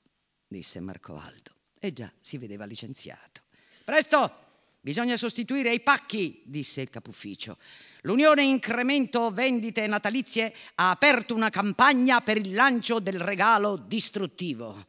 [0.47, 3.43] disse Marco Aldo, e già si vedeva licenziato.
[3.85, 4.43] Presto!
[4.85, 7.57] Bisogna sostituire i pacchi, disse il capufficio.
[8.03, 14.85] L'Unione Incremento Vendite Natalizie ha aperto una campagna per il lancio del regalo distruttivo.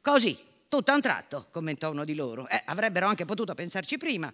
[0.00, 2.46] Così, tutto a un tratto, commentò uno di loro.
[2.46, 4.32] Eh, avrebbero anche potuto pensarci prima.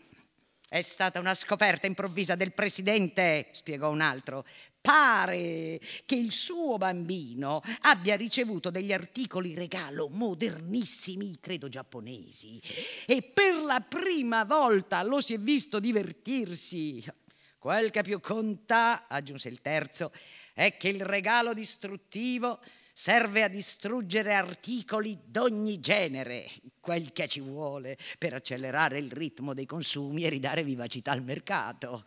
[0.68, 4.44] È stata una scoperta improvvisa del presidente, spiegò un altro.
[4.86, 12.62] Pare che il suo bambino abbia ricevuto degli articoli regalo modernissimi, credo giapponesi,
[13.04, 17.04] e per la prima volta lo si è visto divertirsi.
[17.58, 20.12] Quel che più conta, aggiunse il terzo,
[20.54, 22.60] è che il regalo distruttivo
[22.92, 29.66] serve a distruggere articoli d'ogni genere, quel che ci vuole per accelerare il ritmo dei
[29.66, 32.04] consumi e ridare vivacità al mercato.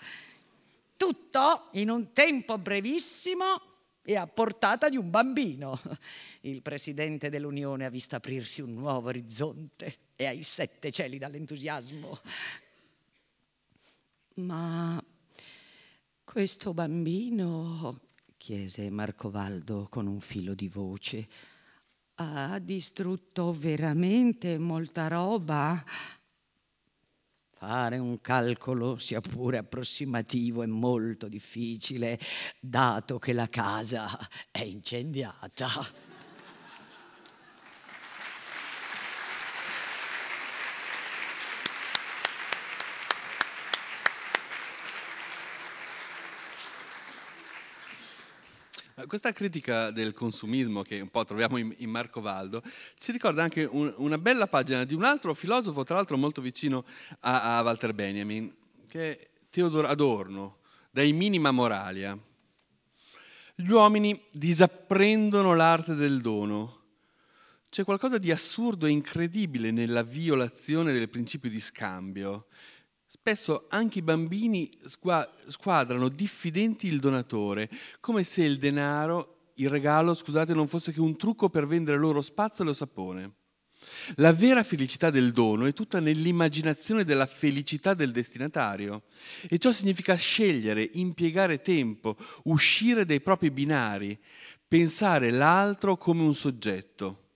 [1.00, 3.62] Tutto in un tempo brevissimo
[4.04, 5.80] e a portata di un bambino.
[6.42, 12.20] Il presidente dell'Unione ha visto aprirsi un nuovo orizzonte e ai sette cieli dall'entusiasmo.
[14.36, 15.02] Ma
[16.26, 17.98] questo bambino
[18.36, 21.30] chiese Marcovaldo con un filo di voce.
[22.16, 25.82] Ha distrutto veramente molta roba?
[27.60, 32.18] Fare un calcolo, sia pure approssimativo, è molto difficile,
[32.58, 34.18] dato che la casa
[34.50, 35.68] è incendiata.
[49.10, 52.62] Questa critica del consumismo che un po' troviamo in, in Marco Valdo
[53.00, 56.86] ci ricorda anche un, una bella pagina di un altro filosofo, tra l'altro molto vicino
[57.22, 58.54] a, a Walter Benjamin,
[58.88, 60.60] che è Theodor Adorno,
[60.92, 62.16] dai Minima Moralia.
[63.56, 66.78] Gli uomini disapprendono l'arte del dono.
[67.68, 72.46] C'è qualcosa di assurdo e incredibile nella violazione del principio di scambio.
[73.12, 74.70] Spesso anche i bambini
[75.48, 77.68] squadrano diffidenti il donatore,
[78.00, 82.22] come se il denaro, il regalo, scusate, non fosse che un trucco per vendere loro
[82.22, 83.34] spazzolo o sapone.
[84.18, 89.06] La vera felicità del dono è tutta nell'immaginazione della felicità del destinatario
[89.50, 94.20] e ciò significa scegliere, impiegare tempo, uscire dai propri binari,
[94.68, 97.30] pensare l'altro come un soggetto.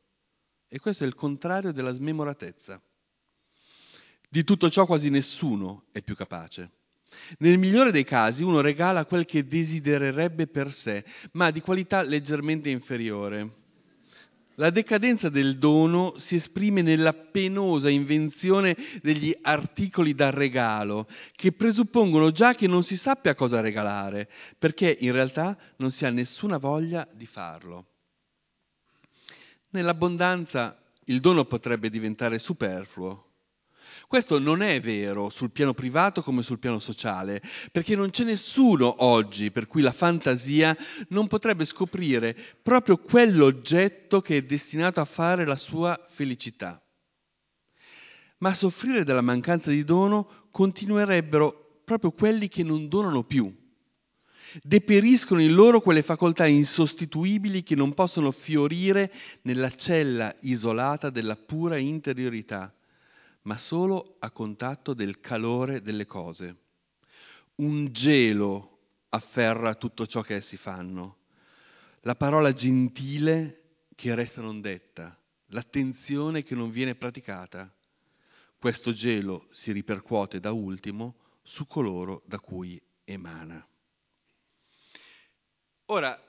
[0.68, 2.80] E questo è il contrario della smemoratezza.
[4.34, 6.72] Di tutto ciò quasi nessuno è più capace.
[7.38, 12.72] Nel migliore dei casi uno regala quel che desidererebbe per sé, ma di qualità leggermente
[12.72, 13.58] inferiore.
[14.56, 22.32] La decadenza del dono si esprime nella penosa invenzione degli articoli da regalo, che presuppongono
[22.32, 27.08] già che non si sappia cosa regalare, perché in realtà non si ha nessuna voglia
[27.14, 27.86] di farlo.
[29.70, 33.28] Nell'abbondanza il dono potrebbe diventare superfluo,
[34.14, 39.04] questo non è vero sul piano privato come sul piano sociale, perché non c'è nessuno
[39.06, 45.48] oggi per cui la fantasia non potrebbe scoprire proprio quell'oggetto che è destinato a fare
[45.48, 46.80] la sua felicità.
[48.38, 53.52] Ma a soffrire della mancanza di dono continuerebbero proprio quelli che non donano più.
[54.62, 61.78] Deperiscono in loro quelle facoltà insostituibili che non possono fiorire nella cella isolata della pura
[61.78, 62.72] interiorità
[63.44, 66.58] ma solo a contatto del calore delle cose.
[67.56, 68.80] Un gelo
[69.10, 71.18] afferra tutto ciò che essi fanno.
[72.02, 77.74] La parola gentile che resta non detta, l'attenzione che non viene praticata.
[78.58, 83.66] Questo gelo si ripercuote da ultimo su coloro da cui emana.
[85.88, 86.20] Ora,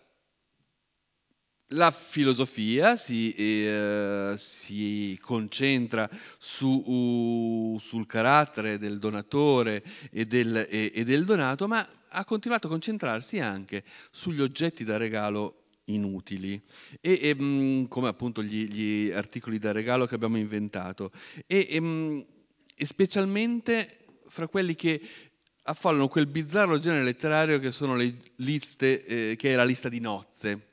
[1.74, 6.08] la filosofia si, eh, si concentra
[6.38, 12.66] su, uh, sul carattere del donatore e del, e, e del donato, ma ha continuato
[12.66, 16.60] a concentrarsi anche sugli oggetti da regalo inutili,
[17.00, 21.10] e, e mh, come appunto gli, gli, articoli da regalo che abbiamo inventato,
[21.46, 22.24] e, e, mh,
[22.74, 25.00] e specialmente fra quelli che
[25.66, 30.00] affollano quel bizzarro genere letterario che sono le liste, eh, che è la lista di
[30.00, 30.72] nozze.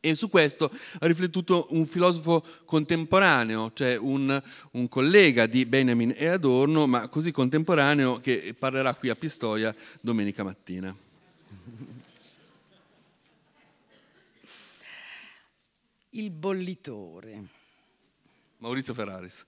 [0.00, 4.40] E su questo ha riflettuto un filosofo contemporaneo, cioè un,
[4.72, 10.44] un, collega di Benjamin e Adorno, ma così contemporaneo che parlerà qui a Pistoia domenica
[10.44, 10.94] mattina.
[16.10, 17.46] Il bollitore.
[18.58, 19.44] Maurizio Ferraris.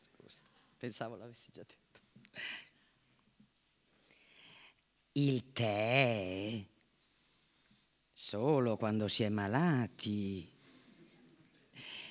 [0.00, 0.40] Scusa,
[0.78, 2.00] pensavo l'avessi già detto.
[5.12, 6.64] Il tè
[8.22, 10.46] solo quando si è malati.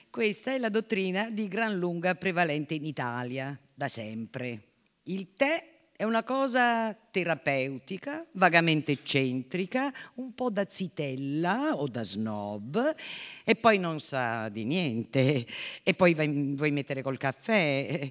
[0.09, 4.63] Questa è la dottrina di gran lunga prevalente in Italia da sempre.
[5.03, 12.95] Il tè è una cosa terapeutica, vagamente eccentrica, un po' da zitella o da snob,
[13.43, 15.45] e poi non sa di niente,
[15.83, 16.15] e poi
[16.55, 18.09] vuoi mettere col caffè.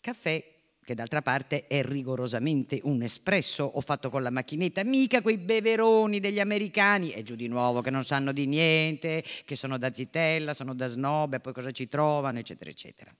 [0.00, 0.55] Caffè
[0.86, 6.20] che d'altra parte è rigorosamente un espresso ho fatto con la macchinetta, mica quei beveroni
[6.20, 10.54] degli americani, e giù di nuovo che non sanno di niente, che sono da zitella,
[10.54, 13.12] sono da snob e poi cosa ci trovano, eccetera, eccetera.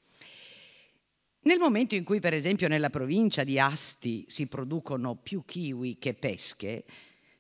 [1.41, 6.15] Nel momento in cui, per esempio, nella provincia di Asti si producono più kiwi che
[6.15, 6.85] pesche,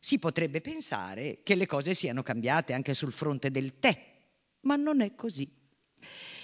[0.00, 3.96] si potrebbe pensare che le cose siano cambiate anche sul fronte del tè,
[4.62, 5.48] ma non è così.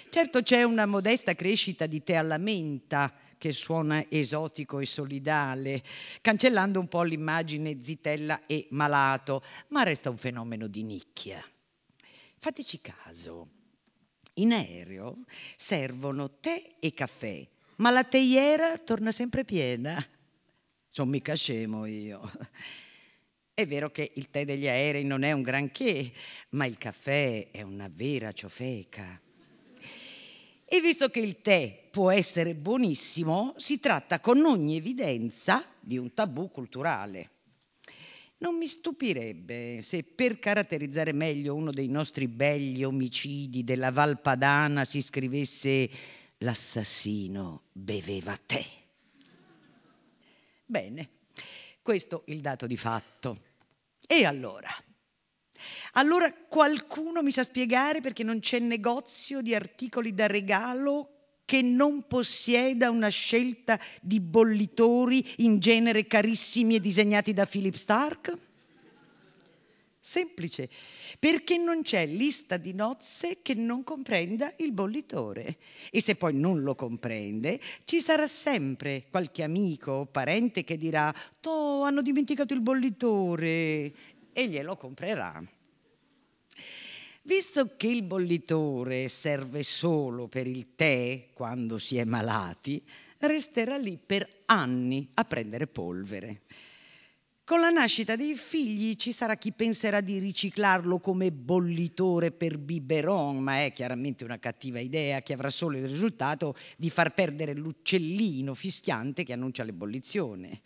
[0.09, 5.83] Certo c'è una modesta crescita di tè alla menta, che suona esotico e solidale,
[6.21, 11.43] cancellando un po' l'immagine zitella e malato, ma resta un fenomeno di nicchia.
[12.37, 13.49] Fateci caso,
[14.35, 15.25] in aereo
[15.57, 17.45] servono tè e caffè,
[17.77, 20.01] ma la teiera torna sempre piena.
[20.87, 22.21] Sono mica scemo io.
[23.53, 26.13] È vero che il tè degli aerei non è un granché,
[26.51, 29.19] ma il caffè è una vera ciofeca.
[30.73, 36.15] E visto che il tè può essere buonissimo, si tratta con ogni evidenza di un
[36.15, 37.29] tabù culturale.
[38.39, 45.03] Non mi stupirebbe se per caratterizzare meglio uno dei nostri begli omicidi della Valpadana si
[45.03, 45.87] scrivesse
[46.39, 48.65] l'assassino beveva tè.
[50.65, 51.09] Bene,
[51.83, 53.37] questo il dato di fatto.
[54.07, 54.71] E allora?
[55.93, 61.09] Allora qualcuno mi sa spiegare perché non c'è negozio di articoli da regalo
[61.45, 68.37] che non possieda una scelta di bollitori in genere carissimi e disegnati da Philip Stark?
[70.05, 70.69] Semplice,
[71.17, 75.57] perché non c'è lista di nozze che non comprenda il bollitore.
[75.91, 81.13] E se poi non lo comprende, ci sarà sempre qualche amico o parente che dirà:
[81.39, 83.93] Toh, hanno dimenticato il bollitore
[84.33, 85.41] e glielo comprerà.
[87.25, 92.83] Visto che il bollitore serve solo per il tè quando si è malati,
[93.19, 96.41] resterà lì per anni a prendere polvere.
[97.45, 103.37] Con la nascita dei figli ci sarà chi penserà di riciclarlo come bollitore per biberon,
[103.37, 108.53] ma è chiaramente una cattiva idea che avrà solo il risultato di far perdere l'uccellino
[108.53, 110.61] fischiante che annuncia l'ebollizione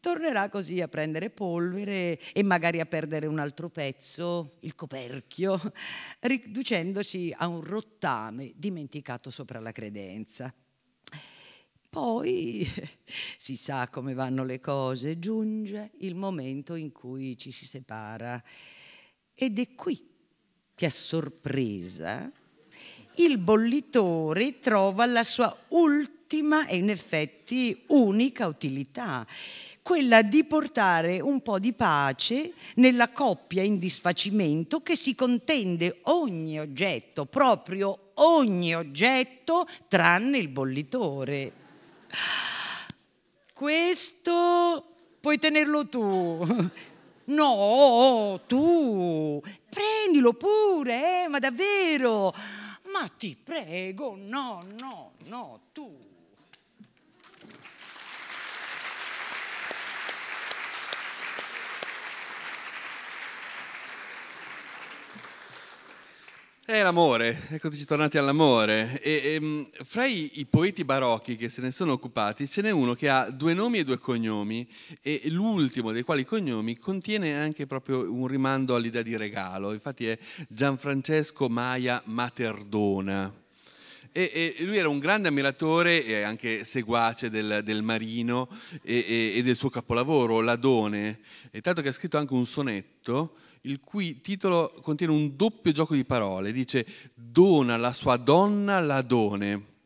[0.00, 5.60] tornerà così a prendere polvere e magari a perdere un altro pezzo, il coperchio,
[6.20, 10.52] riducendosi a un rottame dimenticato sopra la credenza.
[11.88, 12.66] Poi
[13.38, 18.42] si sa come vanno le cose, giunge il momento in cui ci si separa
[19.34, 20.06] ed è qui
[20.74, 22.30] che a sorpresa
[23.16, 29.26] il bollitore trova la sua ultima e in effetti unica utilità,
[29.88, 36.60] quella di portare un po' di pace nella coppia in disfacimento che si contende ogni
[36.60, 41.52] oggetto, proprio ogni oggetto, tranne il bollitore.
[43.54, 44.84] Questo
[45.22, 46.70] puoi tenerlo tu.
[47.24, 52.34] No, tu, prendilo pure, eh, ma davvero.
[52.92, 56.17] Ma ti prego, no, no, no, tu.
[66.68, 69.00] È l'amore, ecco ci tornati all'amore.
[69.00, 72.68] E, e, ehm, fra i, i, poeti barocchi che se ne sono occupati ce n'è
[72.70, 74.68] uno che ha due nomi e due cognomi
[75.00, 79.72] e l'ultimo dei quali cognomi contiene anche proprio un rimando all'idea di regalo.
[79.72, 83.32] Infatti è Gianfrancesco Maia Materdona.
[84.12, 88.46] E, e lui era un grande ammiratore e anche seguace del, del Marino
[88.82, 93.80] e, e, del suo capolavoro, L'Adone, e tanto che ha scritto anche un sonetto il
[93.80, 99.76] cui titolo contiene un doppio gioco di parole, dice dona la sua donna l'adone.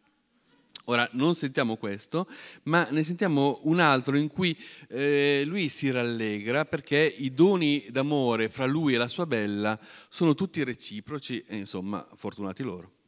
[0.87, 2.27] Ora non sentiamo questo,
[2.65, 4.57] ma ne sentiamo un altro in cui
[4.89, 10.35] eh, lui si rallegra perché i doni d'amore fra lui e la sua bella sono
[10.35, 13.02] tutti reciproci e insomma fortunati loro.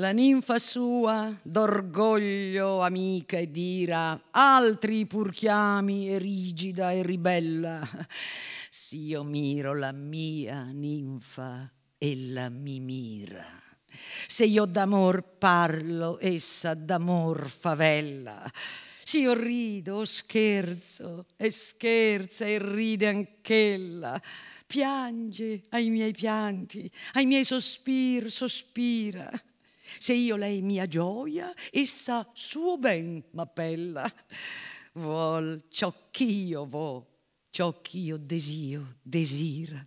[0.00, 7.82] La ninfa sua, d'orgoglio amica e d'ira, altri pur chiami e rigida e ribella.
[8.70, 11.68] S'io miro la mia ninfa,
[11.98, 13.44] ella mi mira.
[14.28, 18.48] Se io d'amor parlo, essa d'amor favella.
[19.02, 24.22] S'io rido, scherzo, e scherza e ride anch'ella.
[24.64, 29.28] Piange ai miei pianti, ai miei sospir, sospira
[29.98, 34.10] se io lei mia gioia, essa suo ben m'appella.
[34.92, 37.06] Vuol ciò ch'io vo,
[37.50, 39.86] ciò ch'io desio, desira.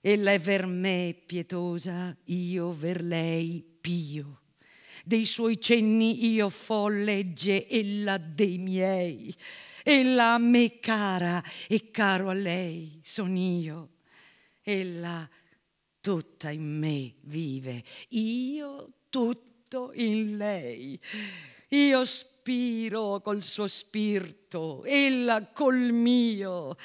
[0.00, 4.42] Ella è ver me pietosa, io ver lei pio.
[5.04, 9.34] Dei suoi cenni io fo legge, ella dei miei.
[9.82, 13.90] Ella a me cara e caro a lei son io.
[14.62, 15.28] Ella
[16.06, 21.00] tutta in me vive, io tutto in lei.
[21.70, 26.76] Io spiro col suo spirito, ella col mio.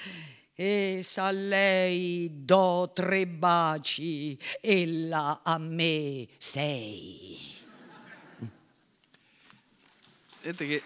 [0.55, 7.38] E sa lei do tre baci, ella a me sei.
[10.41, 10.84] Vedete che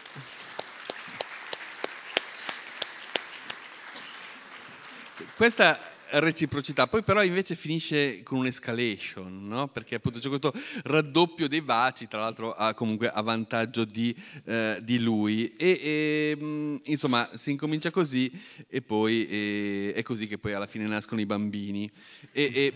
[5.38, 6.88] questa reciprocità.
[6.88, 9.68] Poi però invece finisce con un'escalation, no?
[9.68, 10.54] perché appunto c'è questo
[10.84, 15.56] raddoppio dei baci, tra l'altro ha comunque a vantaggio di, eh, di lui.
[15.56, 18.32] E, e, mm, insomma si incomincia così
[18.68, 21.90] e poi e, è così che poi alla fine nascono i bambini.
[22.32, 22.74] E,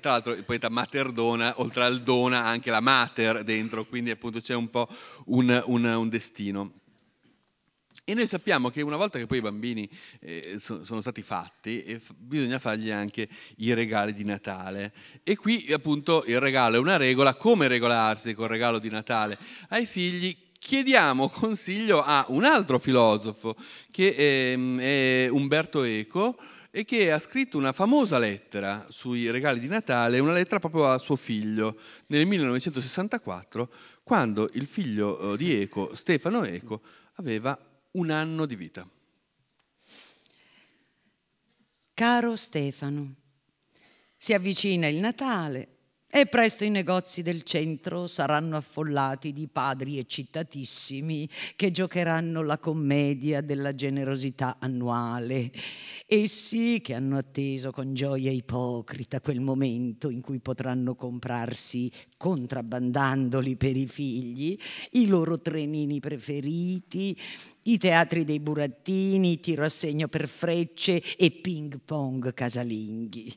[0.00, 4.54] tra l'altro il poeta Materdona, oltre al dona, anche la mater dentro, quindi appunto c'è
[4.54, 4.88] un po'
[5.26, 6.81] un, un, un destino.
[8.12, 9.88] E noi sappiamo che una volta che poi i bambini
[10.20, 14.92] eh, so, sono stati fatti, eh, bisogna fargli anche i regali di Natale.
[15.22, 19.38] E qui appunto il regalo è una regola, come regolarsi col regalo di Natale
[19.70, 20.36] ai figli?
[20.58, 23.56] Chiediamo consiglio a un altro filosofo
[23.90, 26.36] che ehm, è Umberto Eco
[26.70, 30.98] e che ha scritto una famosa lettera sui regali di Natale, una lettera proprio a
[30.98, 33.70] suo figlio nel 1964,
[34.02, 36.82] quando il figlio eh, di Eco, Stefano Eco,
[37.14, 37.58] aveva
[37.92, 38.88] un anno di vita.
[41.94, 43.14] Caro Stefano,
[44.16, 45.71] si avvicina il Natale
[46.14, 53.40] e presto i negozi del centro saranno affollati di padri eccitatissimi che giocheranno la commedia
[53.40, 55.50] della generosità annuale.
[56.06, 63.74] Essi che hanno atteso con gioia ipocrita quel momento in cui potranno comprarsi, contrabbandandoli per
[63.74, 64.58] i figli,
[64.90, 67.18] i loro trenini preferiti,
[67.62, 73.34] i teatri dei burattini, tiro a segno per frecce e ping pong casalinghi.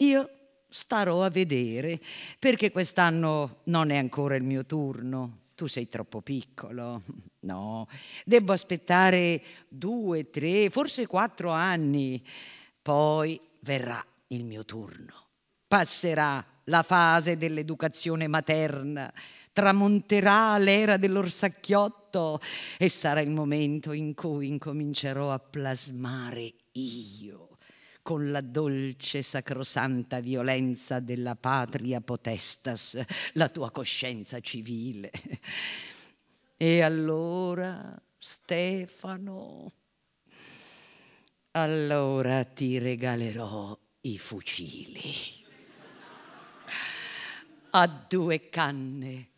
[0.00, 0.28] Io
[0.68, 2.00] starò a vedere,
[2.38, 5.44] perché quest'anno non è ancora il mio turno.
[5.54, 7.02] Tu sei troppo piccolo.
[7.46, 7.86] No,
[8.24, 12.20] devo aspettare due, tre, forse quattro anni.
[12.82, 15.26] Poi verrà il mio turno.
[15.68, 19.12] Passerà la fase dell'educazione materna,
[19.52, 22.40] tramonterà l'era dell'orsacchiotto
[22.78, 27.55] e sarà il momento in cui incomincerò a plasmare io
[28.06, 32.96] con la dolce sacrosanta violenza della patria potestas,
[33.32, 35.10] la tua coscienza civile.
[36.56, 39.72] E allora, Stefano,
[41.50, 45.12] allora ti regalerò i fucili.
[47.70, 49.28] A due canne,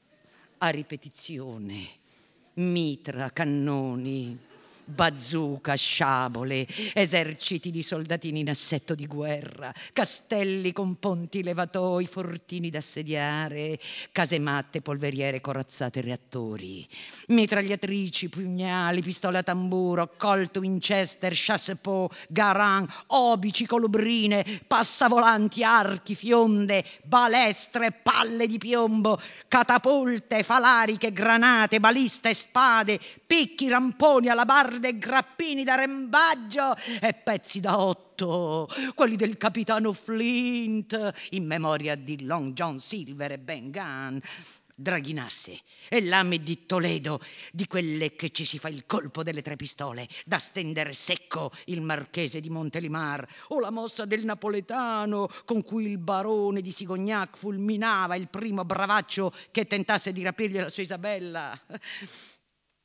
[0.59, 1.87] a ripetizione,
[2.57, 4.39] mitra, cannoni,
[4.89, 12.79] bazooka, sciabole, eserciti di soldatini in assetto di guerra, castelli con ponti levatoi, fortini da
[12.79, 13.79] assediare,
[14.13, 16.87] casematte, polveriere, corazzate, reattori,
[17.29, 27.93] mitragliatrici, pugnali, pistole a tamburo, Colt, Winchester, chassepot, Garan, obici, colubrine, passavolanti, archi, fionde, balestre,
[27.93, 34.29] palle di piombo, catapulte, falariche, granate, baliste, spade, picchi, ramponi,
[34.79, 42.25] alabarde, grappini da rembaggio e pezzi da otto, quelli del capitano Flint, in memoria di
[42.25, 44.19] Long John Silver e Ben Gunn
[44.81, 45.59] draghinasse
[45.89, 47.21] e lame di Toledo,
[47.51, 51.83] di quelle che ci si fa il colpo delle tre pistole, da stendere secco il
[51.83, 58.15] marchese di Montelimar, o la mossa del napoletano con cui il barone di Sigognac fulminava
[58.15, 61.61] il primo bravaccio che tentasse di rapirgli la sua Isabella.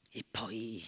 [0.09, 0.83] E poi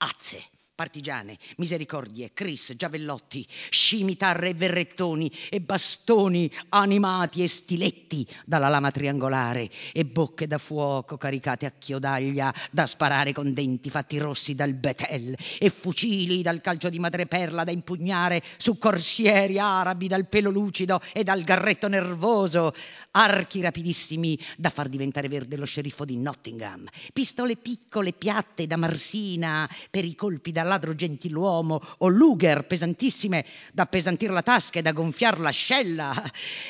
[0.00, 0.40] Atze.
[0.78, 9.68] Partigiane, misericordie, Cris, giavellotti, scimitarre e verrettoni e bastoni animati e stiletti dalla lama triangolare
[9.92, 15.36] e bocche da fuoco caricate a chiodaglia da sparare con denti fatti rossi dal betel
[15.58, 21.24] e fucili dal calcio di madreperla da impugnare su corsieri arabi dal pelo lucido e
[21.24, 22.72] dal garretto nervoso,
[23.10, 29.68] archi rapidissimi da far diventare verde lo sceriffo di Nottingham, pistole piccole piatte da marsina
[29.90, 34.92] per i colpi da ladro gentiluomo o Luger pesantissime da appesantir la tasca e da
[34.92, 36.14] gonfiar l'ascella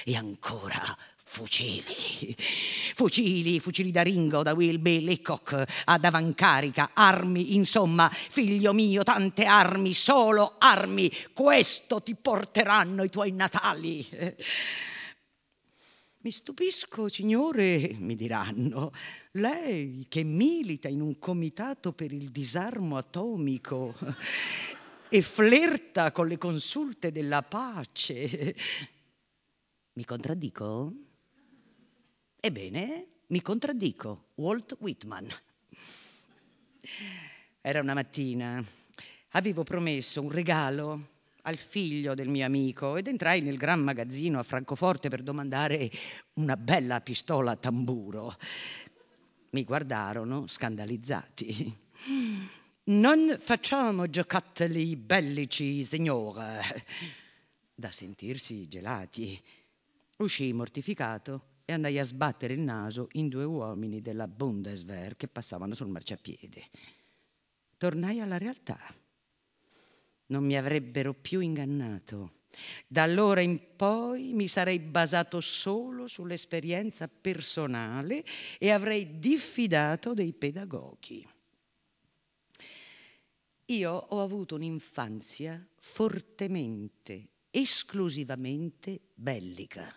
[0.05, 0.97] e ancora
[1.29, 2.35] fucili,
[2.95, 9.93] fucili, fucili da Ringo, da Wilby Leacock ad avancarica, armi, insomma, figlio mio, tante armi,
[9.93, 14.09] solo armi, questo ti porteranno i tuoi natali.
[16.21, 18.91] Mi stupisco, signore, mi diranno,
[19.33, 23.95] lei che milita in un comitato per il disarmo atomico
[25.09, 28.57] e flirta con le consulte della pace.
[29.93, 30.93] Mi contraddico?
[32.41, 34.31] Ebbene, mi contraddico.
[34.35, 35.29] Walt Whitman.
[37.61, 38.61] Era una mattina.
[39.31, 41.18] Avevo promesso un regalo
[41.49, 45.91] al figlio del mio amico ed entrai nel gran magazzino a Francoforte per domandare
[46.35, 48.37] una bella pistola tamburo.
[49.51, 51.75] Mi guardarono scandalizzati.
[52.85, 56.61] Non facciamo giocattoli bellici, signore.
[57.75, 59.41] Da sentirsi gelati.
[60.19, 65.75] Uscii mortificato e andai a sbattere il naso in due uomini della Bundeswehr che passavano
[65.75, 66.63] sul marciapiede.
[67.79, 68.79] Tornai alla realtà
[70.29, 72.33] non mi avrebbero più ingannato.
[72.87, 78.25] Da allora in poi mi sarei basato solo sull'esperienza personale
[78.59, 81.27] e avrei diffidato dei pedagoghi.
[83.67, 89.95] Io ho avuto un'infanzia fortemente, esclusivamente bellica.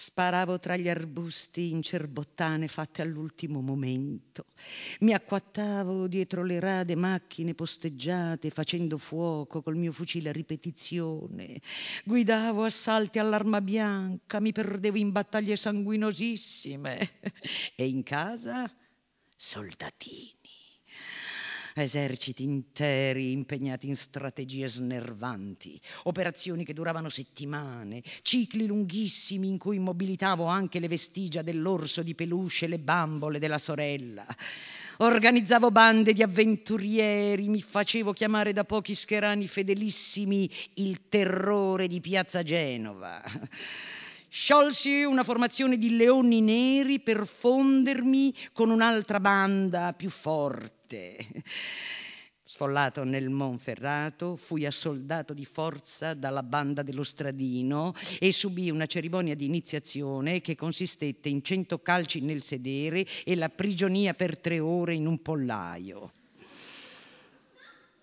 [0.00, 4.44] Sparavo tra gli arbusti in cerbottane fatte all'ultimo momento.
[5.00, 11.60] Mi acquattavo dietro le rade macchine posteggiate facendo fuoco col mio fucile a ripetizione.
[12.04, 17.10] Guidavo assalti all'arma bianca, mi perdevo in battaglie sanguinosissime.
[17.74, 18.72] E in casa
[19.36, 20.37] soldatini
[21.82, 30.44] eserciti interi impegnati in strategie snervanti, operazioni che duravano settimane, cicli lunghissimi in cui mobilitavo
[30.44, 34.26] anche le vestigia dell'orso di peluche e le bambole della sorella.
[34.98, 42.42] Organizzavo bande di avventurieri, mi facevo chiamare da pochi scherani fedelissimi il terrore di Piazza
[42.42, 43.22] Genova.
[44.30, 51.16] Sciolsi una formazione di leoni neri per fondermi con un'altra banda più forte.
[52.44, 59.34] Sfollato nel Monferrato, fui assoldato di forza dalla banda dello Stradino e subì una cerimonia
[59.34, 64.94] di iniziazione che consistette in cento calci nel sedere e la prigionia per tre ore
[64.94, 66.12] in un pollaio.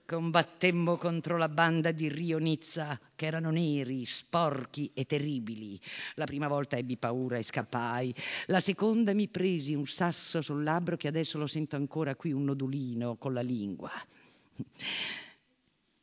[0.08, 5.82] Combattemmo contro la banda di Rio Nizza, che erano neri, sporchi e terribili.
[6.14, 8.14] La prima volta ebbi paura e scappai.
[8.46, 12.44] La seconda mi presi un sasso sul labbro che adesso lo sento ancora qui, un
[12.44, 13.90] nodulino con la lingua.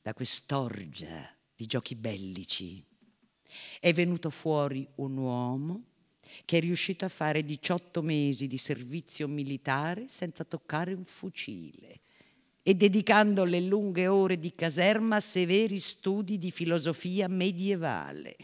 [0.02, 2.84] Da quest'orgia di giochi bellici
[3.78, 5.84] è venuto fuori un uomo
[6.44, 12.00] che è riuscito a fare 18 mesi di servizio militare senza toccare un fucile
[12.62, 18.36] e dedicando le lunghe ore di caserma a severi studi di filosofia medievale.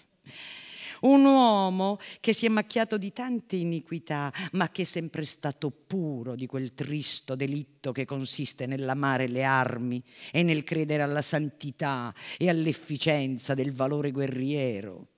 [1.01, 6.35] Un uomo che si è macchiato di tante iniquità, ma che è sempre stato puro
[6.35, 10.03] di quel tristo delitto che consiste nell'amare le armi
[10.33, 15.11] e nel credere alla santità e all'efficienza del valore guerriero.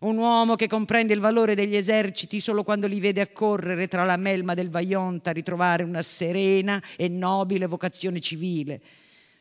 [0.00, 4.16] Un uomo che comprende il valore degli eserciti solo quando li vede accorrere tra la
[4.16, 8.80] melma del Vaionta a ritrovare una serena e nobile vocazione civile,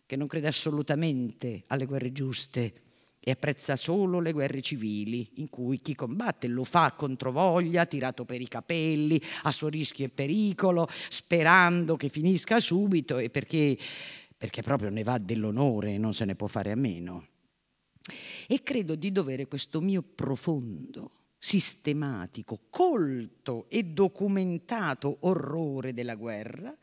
[0.06, 2.74] che non crede assolutamente alle guerre giuste
[3.22, 8.26] e apprezza solo le guerre civili, in cui chi combatte lo fa contro voglia, tirato
[8.26, 13.78] per i capelli, a suo rischio e pericolo, sperando che finisca subito e perché,
[14.38, 17.28] perché proprio ne va dell'onore e non se ne può fare a meno.
[18.48, 26.76] E credo di dovere questo mio profondo, sistematico, colto e documentato orrore della guerra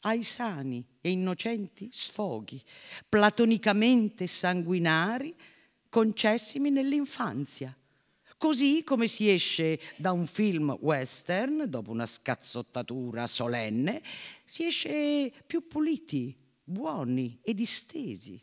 [0.00, 2.60] ai sani e innocenti sfoghi,
[3.08, 5.34] platonicamente sanguinari,
[5.88, 7.76] concessimi nell'infanzia.
[8.36, 14.02] Così come si esce da un film western, dopo una scazzottatura solenne,
[14.42, 18.42] si esce più puliti, buoni e distesi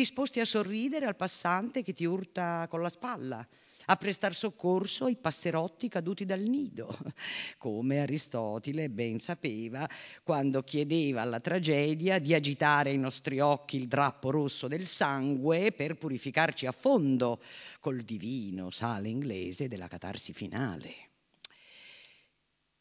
[0.00, 3.46] disposti a sorridere al passante che ti urta con la spalla,
[3.84, 6.96] a prestar soccorso ai passerotti caduti dal nido,
[7.58, 9.86] come Aristotele ben sapeva
[10.22, 15.98] quando chiedeva alla tragedia di agitare ai nostri occhi il drappo rosso del sangue per
[15.98, 17.42] purificarci a fondo
[17.78, 20.94] col divino sale inglese della catarsi finale.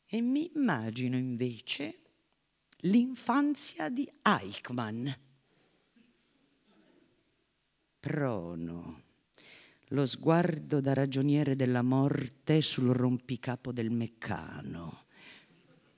[0.06, 2.00] E mi immagino invece
[2.84, 5.10] l'infanzia di Eichmann
[8.00, 9.02] prono,
[9.90, 15.04] lo sguardo da ragioniere della morte sul rompicapo del meccano,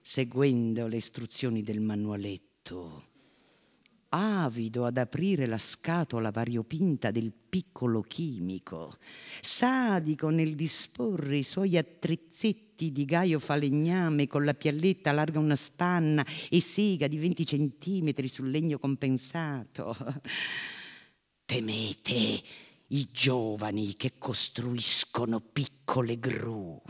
[0.01, 3.09] seguendo le istruzioni del manualetto,
[4.09, 8.97] avido ad aprire la scatola variopinta del piccolo chimico,
[9.39, 16.25] sadico nel disporre i suoi attrezzetti di gaio falegname con la pialletta larga una spanna
[16.49, 19.95] e sega di 20 centimetri sul legno compensato
[21.51, 22.41] temete
[22.87, 26.81] i giovani che costruiscono piccole gru.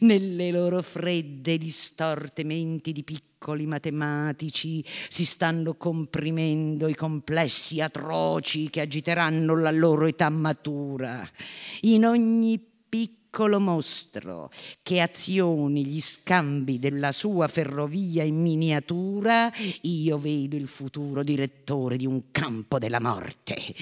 [0.00, 8.70] Nelle loro fredde e distorte menti di piccoli matematici si stanno comprimendo i complessi atroci
[8.70, 11.30] che agiteranno la loro età matura.
[11.82, 14.50] In ogni piccolo piccolo mostro
[14.82, 19.52] che azioni gli scambi della sua ferrovia in miniatura,
[19.82, 23.74] io vedo il futuro direttore di un campo della morte.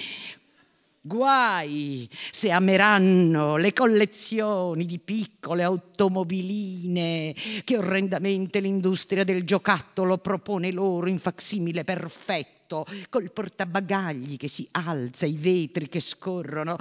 [0.99, 7.33] Guai se ameranno le collezioni di piccole automobiline
[7.63, 14.67] che orrendamente l'industria del giocattolo propone loro in facsimile perfetto letto, col portabagagli che si
[14.71, 16.75] alza, i vetri che scorrono.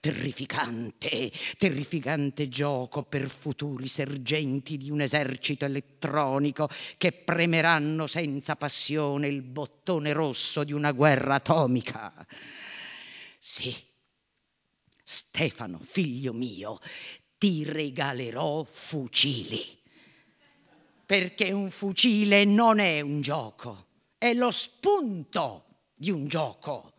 [0.00, 9.42] Terrificante, terrificante gioco per futuri sergenti di un esercito elettronico che premeranno senza passione il
[9.42, 12.26] bottone rosso di una guerra atomica.
[13.38, 13.74] Sì,
[15.04, 16.78] Stefano, figlio mio,
[17.36, 19.78] ti regalerò fucili
[21.04, 23.88] perché un fucile non è un gioco
[24.20, 25.64] è lo spunto
[25.94, 26.92] di un gioco.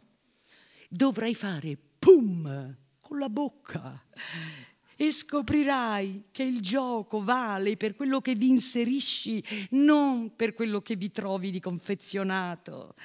[0.89, 4.03] Dovrai fare pum con la bocca
[4.95, 10.95] e scoprirai che il gioco vale per quello che vi inserisci, non per quello che
[10.95, 12.95] vi trovi di confezionato.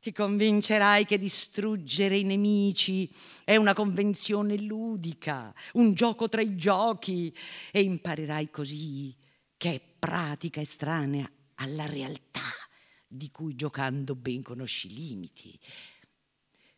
[0.00, 3.08] Ti convincerai che distruggere i nemici
[3.44, 7.32] è una convenzione ludica, un gioco tra i giochi
[7.70, 9.16] e imparerai così
[9.56, 12.31] che è pratica estranea alla realtà
[13.12, 15.58] di cui giocando ben conosci i limiti.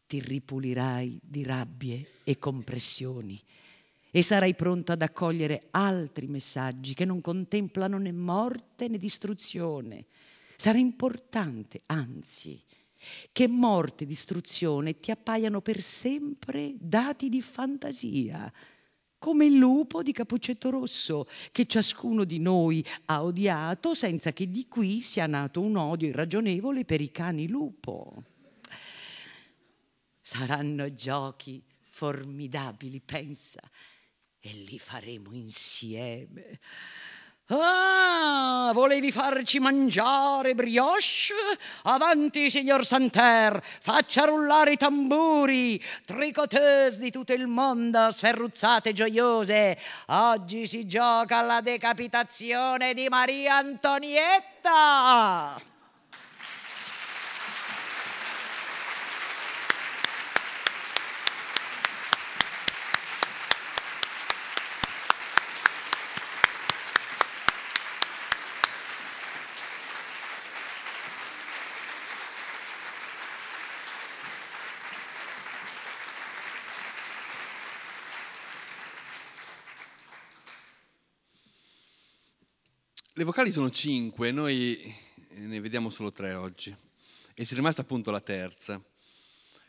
[0.07, 3.41] Ti ripulirai di rabbie e compressioni
[4.11, 10.07] e sarai pronto ad accogliere altri messaggi che non contemplano né morte né distruzione.
[10.57, 12.63] Sarà importante, anzi,
[13.33, 18.53] che morte e distruzione ti appaiano per sempre dati di fantasia,
[19.25, 24.69] come il lupo di Capuccetto Rosso, che ciascuno di noi ha odiato senza che di
[24.69, 28.23] qui sia nato un odio irragionevole per i cani lupo.
[30.21, 33.61] Saranno giochi formidabili, pensa,
[34.39, 36.61] e li faremo insieme.
[37.49, 41.35] Ah, volevi farci mangiare brioche?
[41.83, 49.79] Avanti, signor Santer, faccia rullare i tamburi, tricoteuse di tutto il mondo, sferruzzate gioiose.
[50.07, 55.61] Oggi si gioca alla decapitazione di Maria Antonietta.
[83.17, 84.93] Le vocali sono cinque, noi
[85.35, 86.77] ne vediamo solo tre oggi
[87.33, 88.83] e ci è rimasta appunto la terza.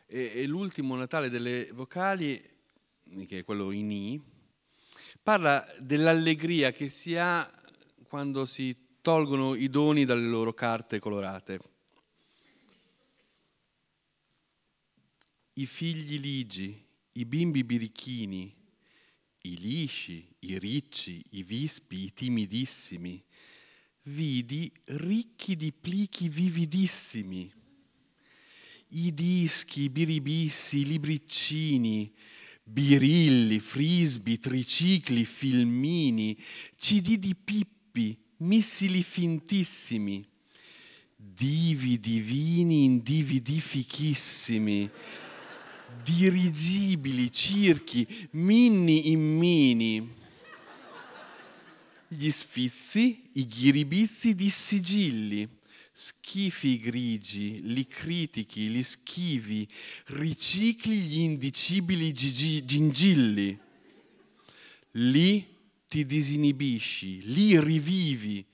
[0.08, 2.42] E, e l'ultimo Natale delle vocali,
[3.28, 4.20] che è quello in I,
[5.22, 7.48] parla dell'allegria che si ha
[8.08, 11.60] quando si tolgono i doni dalle loro carte colorate.
[15.54, 18.64] I figli ligi, i bimbi birichini,
[19.42, 23.24] i lisci, i ricci, i vispi, i timidissimi,
[24.06, 27.52] vidi ricchi di plichi vividissimi,
[28.90, 32.12] i dischi, i biribissi, i libriccini,
[32.64, 36.38] birilli, frisbi, tricicli, filmini,
[36.78, 40.26] cd di pippi, missili fintissimi,
[41.16, 44.90] divi divini in dividi fichissimi,
[46.04, 50.14] dirigibili, circhi, minni in mini,
[52.16, 55.48] gli sfizi, i ghiribizzi di sigilli,
[55.92, 59.68] schifi grigi, li critichi, li schivi,
[60.08, 63.60] ricicli gli indicibili gigi, gingilli.
[64.92, 65.46] Lì
[65.88, 68.46] ti disinibisci, lì rivivi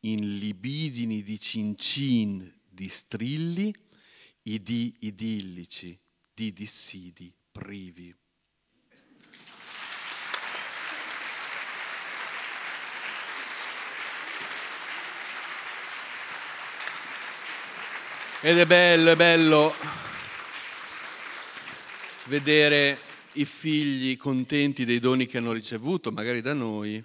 [0.00, 3.72] in libidini di cincin, di strilli,
[4.42, 5.98] i di idillici,
[6.34, 8.14] di dissidi privi.
[18.46, 19.72] Ed è bello, è bello
[22.26, 22.98] vedere
[23.32, 27.02] i figli contenti dei doni che hanno ricevuto, magari da noi.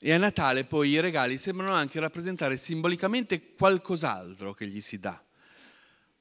[0.00, 5.22] E a Natale poi i regali sembrano anche rappresentare simbolicamente qualcos'altro che gli si dà.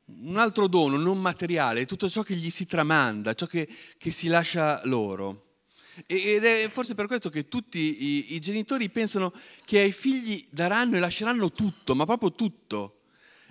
[0.07, 3.65] Un altro dono non materiale, tutto ciò che gli si tramanda, ciò che,
[3.97, 5.59] che si lascia loro.
[6.05, 9.31] Ed è forse per questo che tutti i, i genitori pensano
[9.63, 12.99] che ai figli daranno e lasceranno tutto, ma proprio tutto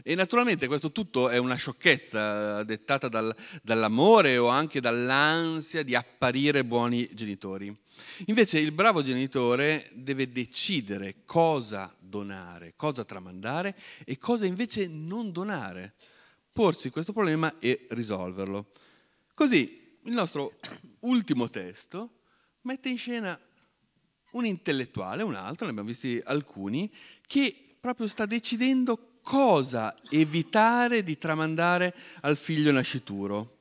[0.06, 6.62] e naturalmente questo tutto è una sciocchezza dettata dal, dall'amore o anche dall'ansia di apparire
[6.62, 7.74] buoni genitori.
[8.26, 13.74] Invece il bravo genitore deve decidere cosa donare, cosa tramandare
[14.04, 15.94] e cosa invece non donare,
[16.52, 18.66] porsi questo problema e risolverlo.
[19.32, 20.58] Così il nostro
[21.00, 22.10] ultimo testo
[22.62, 23.40] mette in scena
[24.32, 26.92] un intellettuale, un altro, ne abbiamo visti alcuni,
[27.26, 33.56] che proprio sta decidendo cosa evitare di tramandare al figlio nascituro.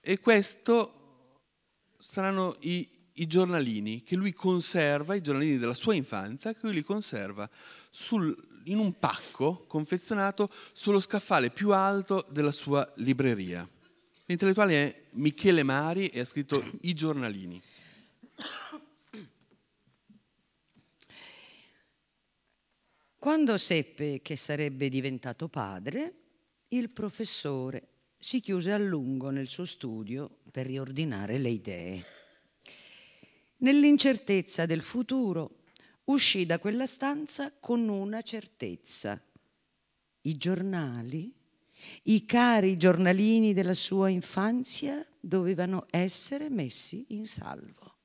[0.00, 0.94] E questo
[1.98, 6.84] saranno i, i giornalini che lui conserva, i giornalini della sua infanzia, che lui li
[6.84, 7.50] conserva
[7.90, 13.68] sul, in un pacco confezionato sullo scaffale più alto della sua libreria.
[14.26, 17.60] L'intellettuale è Michele Mari e ha scritto I giornalini.
[23.28, 26.14] Quando seppe che sarebbe diventato padre,
[26.68, 32.04] il professore si chiuse a lungo nel suo studio per riordinare le idee.
[33.58, 35.58] Nell'incertezza del futuro
[36.04, 39.22] uscì da quella stanza con una certezza.
[40.22, 41.30] I giornali,
[42.04, 47.97] i cari giornalini della sua infanzia dovevano essere messi in salvo.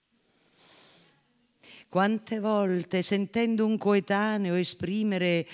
[1.94, 5.48] Quante volte, sentendo un coetaneo esprimere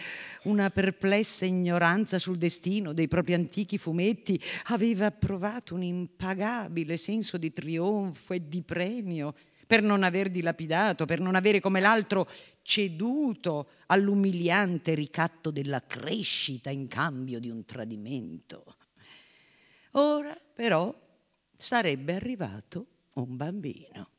[0.43, 7.51] una perplessa ignoranza sul destino dei propri antichi fumetti, aveva provato un impagabile senso di
[7.51, 9.35] trionfo e di premio
[9.67, 12.25] per non aver dilapidato, per non avere come l'altro
[12.61, 18.77] ceduto all'umiliante ricatto della crescita in cambio di un tradimento.
[19.91, 20.97] Ora però
[21.57, 22.85] sarebbe arrivato
[23.15, 24.11] un bambino.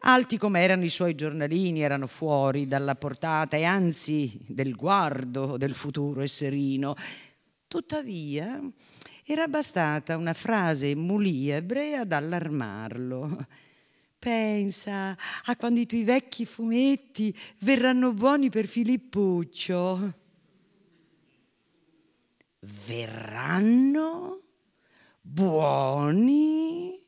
[0.00, 5.74] Alti come erano i suoi giornalini, erano fuori dalla portata e anzi del guardo del
[5.74, 6.94] futuro esserino.
[7.66, 8.60] Tuttavia
[9.24, 13.46] era bastata una frase muliebre ad allarmarlo.
[14.18, 20.14] Pensa a quando i tuoi vecchi fumetti verranno buoni per Filippuccio.
[22.86, 24.42] Verranno
[25.20, 27.00] buoni?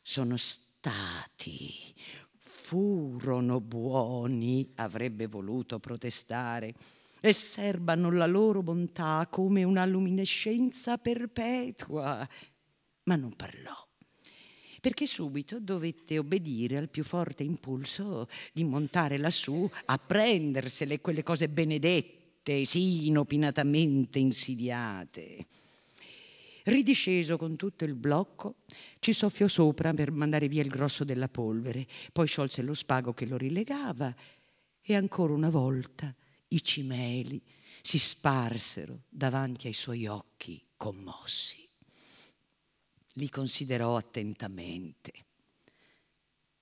[0.00, 1.94] Sono stati stati,
[2.38, 6.74] furono buoni, avrebbe voluto protestare,
[7.20, 12.26] e serbano la loro bontà come una luminescenza perpetua.
[13.02, 13.74] Ma non parlò,
[14.80, 21.50] perché subito dovette obbedire al più forte impulso di montare lassù a prendersele quelle cose
[21.50, 25.46] benedette, sì inopinatamente insidiate.
[26.64, 28.56] Ridisceso con tutto il blocco,
[28.98, 33.26] ci soffiò sopra per mandare via il grosso della polvere, poi sciolse lo spago che
[33.26, 34.14] lo rilegava
[34.80, 36.14] e ancora una volta
[36.48, 37.42] i cimeli
[37.82, 41.68] si sparsero davanti ai suoi occhi commossi.
[43.14, 45.12] Li considerò attentamente.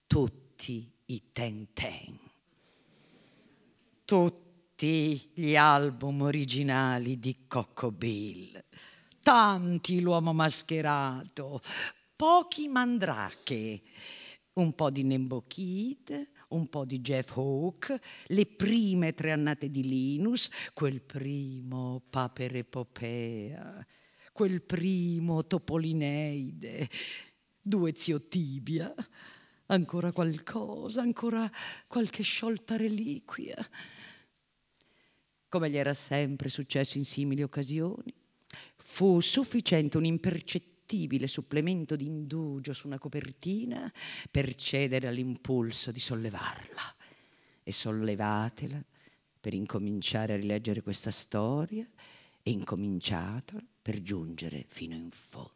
[0.06, 2.18] Tutti i ten ten.
[4.04, 8.64] Tutti gli album originali di Coco Bill.
[9.28, 11.60] Tanti l'uomo mascherato,
[12.16, 13.82] pochi mandrache,
[14.54, 19.82] un po' di Nembo Kid, un po' di Jeff Hawke, le prime tre annate di
[19.82, 23.86] Linus, quel primo Paperepopea,
[24.32, 26.88] quel primo Topolineide,
[27.60, 28.94] due zio Tibia,
[29.66, 31.52] ancora qualcosa, ancora
[31.86, 33.56] qualche sciolta reliquia.
[35.50, 38.17] Come gli era sempre successo in simili occasioni,
[38.90, 43.92] fu sufficiente un impercettibile supplemento di indugio su una copertina
[44.30, 46.96] per cedere all'impulso di sollevarla.
[47.62, 48.82] E sollevatela
[49.38, 51.86] per incominciare a rileggere questa storia
[52.42, 55.52] e incominciatela per giungere fino in fondo.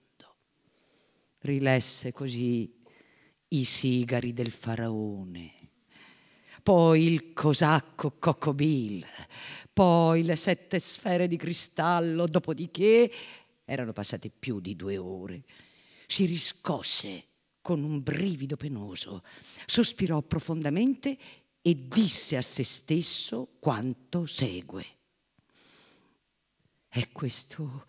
[1.38, 2.70] Rilesse così
[3.48, 5.61] i sigari del faraone,
[6.62, 9.04] poi il cosacco Cocobil,
[9.72, 13.10] poi le sette sfere di cristallo, dopodiché
[13.64, 15.44] erano passate più di due ore.
[16.06, 17.24] Si riscosse
[17.60, 19.22] con un brivido penoso,
[19.66, 21.16] sospirò profondamente
[21.62, 24.84] e disse a se stesso quanto segue.
[26.88, 27.86] È questo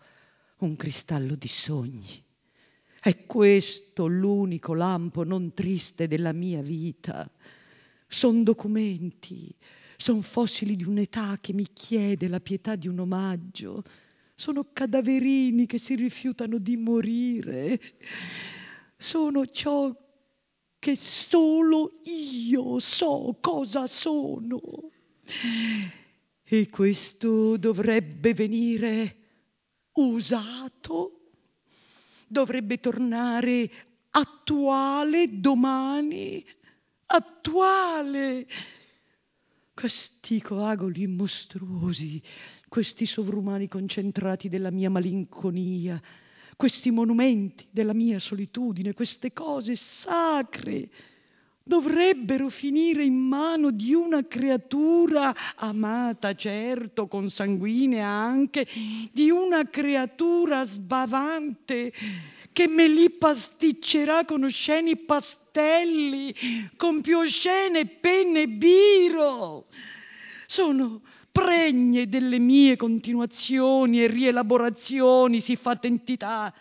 [0.58, 2.24] un cristallo di sogni.
[3.00, 7.30] È questo l'unico lampo non triste della mia vita.
[8.14, 9.52] Son documenti,
[9.96, 13.82] son fossili di un'età che mi chiede la pietà di un omaggio.
[14.36, 17.80] Sono cadaverini che si rifiutano di morire,
[18.96, 19.92] sono ciò
[20.78, 24.60] che solo io so cosa sono.
[26.44, 29.16] E questo dovrebbe venire
[29.94, 31.30] usato,
[32.28, 33.70] dovrebbe tornare
[34.10, 36.46] attuale domani,
[37.14, 38.46] attuale.
[39.74, 42.22] Questi coagoli mostruosi
[42.74, 46.02] questi sovrumani concentrati della mia malinconia,
[46.56, 50.88] questi monumenti della mia solitudine, queste cose sacre
[51.62, 58.66] dovrebbero finire in mano di una creatura amata, certo, consanguinea anche,
[59.12, 61.92] di una creatura sbavante
[62.54, 66.32] che me li pasticcerà con osceni pastelli,
[66.76, 69.66] con più oscene penne biro.
[70.46, 71.02] Sono
[71.32, 76.54] pregne delle mie continuazioni e rielaborazioni siffatte entità,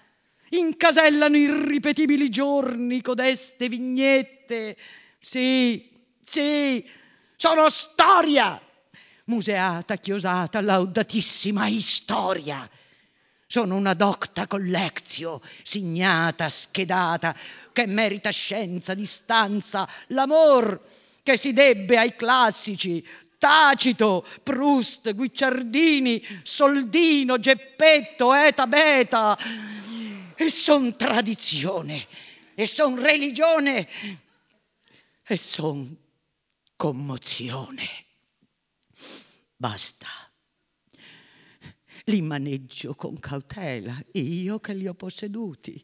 [0.49, 4.75] incasellano irripetibili giorni codeste vignette.
[5.19, 5.91] Sì,
[6.25, 6.83] sì,
[7.35, 8.59] sono storia,
[9.25, 12.67] museata, chiosata, laudatissima istoria.
[13.53, 17.37] Sono una docta collectio, signata, schedata,
[17.71, 20.83] che merita scienza, distanza, l'amor
[21.21, 23.05] che si debbe ai classici,
[23.37, 29.37] Tacito, Proust, Guicciardini, Soldino, Geppetto, Eta Beta.
[30.35, 32.07] E son tradizione,
[32.55, 33.87] e son religione,
[35.27, 35.95] e son
[36.75, 37.87] commozione.
[39.55, 40.22] Basta.
[42.07, 45.81] Li maneggio con cautela, io che li ho posseduti.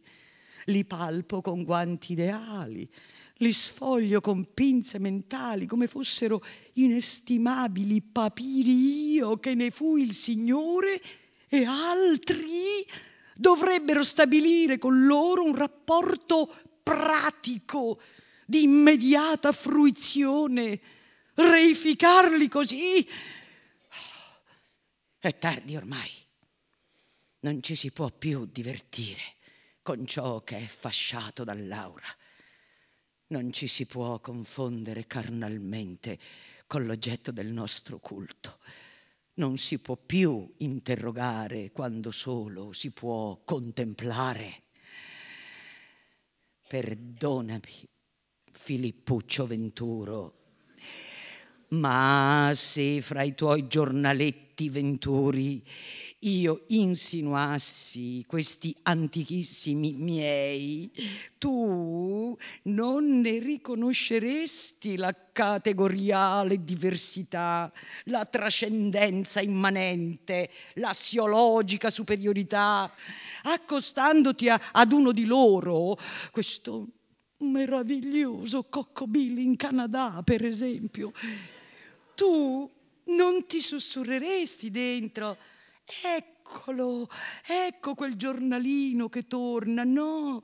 [0.66, 2.88] Li palpo con guanti ideali,
[3.36, 6.44] li sfoglio con pinze mentali come fossero
[6.74, 11.02] inestimabili papiri io che ne fui il Signore
[11.48, 12.86] e altri
[13.34, 16.54] dovrebbero stabilire con loro un rapporto
[16.84, 18.02] pratico
[18.46, 20.80] di immediata fruizione,
[21.36, 23.08] reificarli così.
[25.20, 26.10] È tardi ormai,
[27.42, 29.22] non ci si può più divertire
[29.82, 32.08] con ciò che è fasciato dall'aura
[33.30, 36.18] non ci si può confondere carnalmente
[36.66, 38.60] con l'oggetto del nostro culto.
[39.36, 44.64] Non si può più interrogare quando solo si può contemplare.
[46.68, 47.88] Perdonami,
[48.52, 50.39] Filippuccio Venturo,
[51.70, 55.64] ma se fra i tuoi giornaletti venturi
[56.24, 60.92] io insinuassi questi antichissimi miei,
[61.38, 67.72] tu non ne riconosceresti la categoriale diversità,
[68.06, 72.92] la trascendenza immanente, l'assiologica superiorità,
[73.44, 75.98] accostandoti a, ad uno di loro,
[76.32, 76.88] questo
[77.38, 81.14] meraviglioso Coccobili in Canada, per esempio,
[82.20, 82.70] tu
[83.06, 85.38] non ti sussurreresti dentro,
[86.04, 87.10] eccolo,
[87.46, 90.44] ecco quel giornalino che torna, no,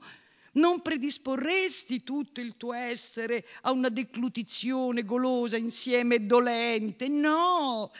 [0.52, 7.92] non predisporresti tutto il tuo essere a una declutizione golosa insieme dolente, no,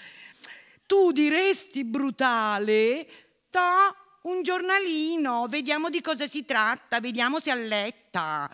[0.86, 3.06] tu diresti brutale,
[3.50, 8.50] ta un giornalino, vediamo di cosa si tratta, vediamo se alletta.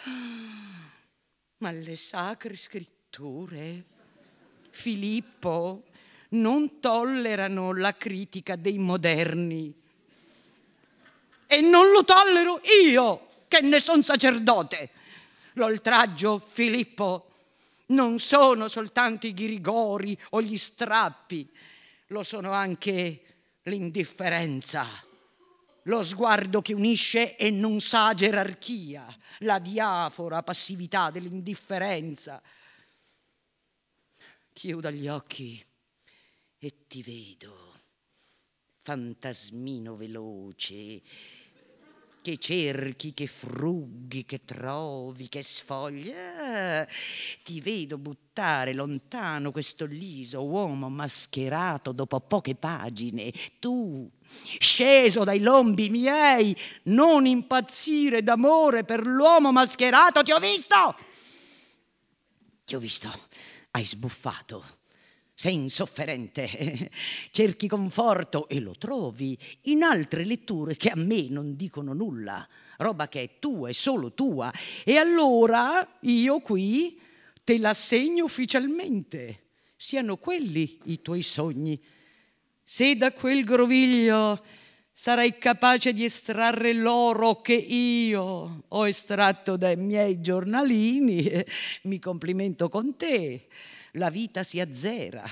[1.58, 3.84] Ma le sacre scritture,
[4.72, 5.84] Filippo,
[6.30, 9.72] non tollerano la critica dei moderni.
[11.46, 14.90] E non lo tollero io, che ne son sacerdote.
[15.54, 17.28] L'oltraggio, Filippo,
[17.88, 21.46] non sono soltanto i ghirigori o gli strappi,
[22.06, 23.20] lo sono anche
[23.64, 24.86] l'indifferenza,
[25.82, 29.06] lo sguardo che unisce e non sa gerarchia,
[29.40, 32.40] la diafora passività dell'indifferenza.
[34.52, 35.64] Chiuda gli occhi
[36.58, 37.72] e ti vedo,
[38.82, 41.00] fantasmino veloce,
[42.22, 46.10] che cerchi, che frughi, che trovi, che sfogli.
[46.10, 46.86] Eh,
[47.42, 53.32] ti vedo buttare lontano questo liso uomo mascherato dopo poche pagine.
[53.58, 54.08] Tu,
[54.58, 60.96] sceso dai lombi miei, non impazzire d'amore per l'uomo mascherato, ti ho visto!
[62.64, 63.10] Ti ho visto,
[63.72, 64.80] hai sbuffato
[65.34, 66.90] sei insofferente,
[67.32, 72.46] cerchi conforto e lo trovi in altre letture che a me non dicono nulla,
[72.76, 74.52] roba che è tua e solo tua.
[74.84, 77.00] E allora io qui
[77.42, 79.46] te l'assegno ufficialmente,
[79.76, 81.80] siano quelli i tuoi sogni.
[82.62, 84.44] Se da quel groviglio
[84.92, 91.30] sarai capace di estrarre l'oro che io ho estratto dai miei giornalini,
[91.84, 93.46] mi complimento con te
[93.92, 95.24] la vita si azzera.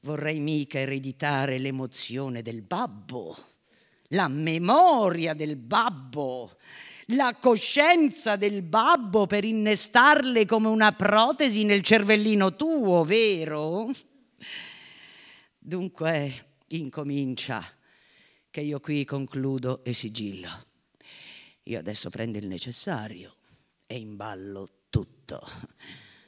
[0.00, 3.36] Vorrei mica ereditare l'emozione del babbo,
[4.08, 6.56] la memoria del babbo,
[7.06, 13.90] la coscienza del babbo per innestarle come una protesi nel cervellino tuo, vero?
[15.58, 17.64] Dunque, incomincia,
[18.54, 20.48] che io qui concludo e sigillo.
[21.64, 23.34] Io adesso prendo il necessario
[23.84, 25.40] e imballo tutto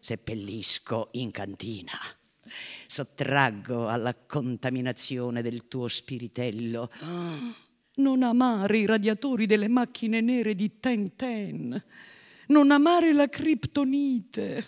[0.00, 1.92] seppellisco in cantina.
[2.88, 6.90] Sottraggo alla contaminazione del tuo spiritello.
[7.94, 11.80] Non amare i radiatori delle macchine nere di Ten Ten.
[12.48, 14.64] Non amare la criptonite.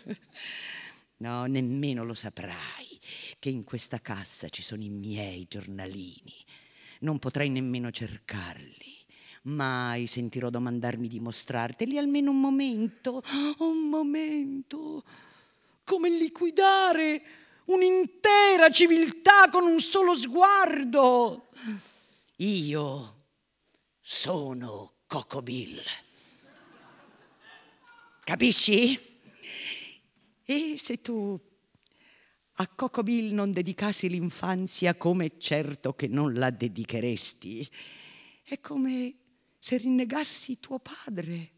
[1.17, 3.01] No, nemmeno lo saprai
[3.41, 6.47] che in questa cassa ci sono i miei giornalini.
[7.01, 8.97] Non potrai nemmeno cercarli.
[9.43, 13.23] Mai sentirò domandarmi di mostrarteli almeno un momento,
[13.59, 15.05] un momento
[15.85, 17.23] come liquidare
[17.67, 21.49] un'intera civiltà con un solo sguardo.
[22.37, 23.25] Io
[24.01, 25.81] sono Coco Bill.
[28.25, 28.99] Capisci?
[30.45, 31.41] E se tu
[32.61, 37.69] a Coco Bill non dedicassi l'infanzia come certo che non la dedicheresti,
[38.45, 39.15] è come
[39.59, 41.53] se rinnegassi tuo padre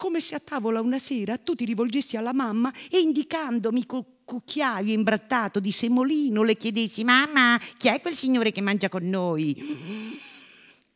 [0.00, 4.94] come se a tavola una sera tu ti rivolgessi alla mamma e indicandomi col cucchiaio
[4.94, 10.18] imbrattato di semolino le chiedessi mamma chi è quel signore che mangia con noi?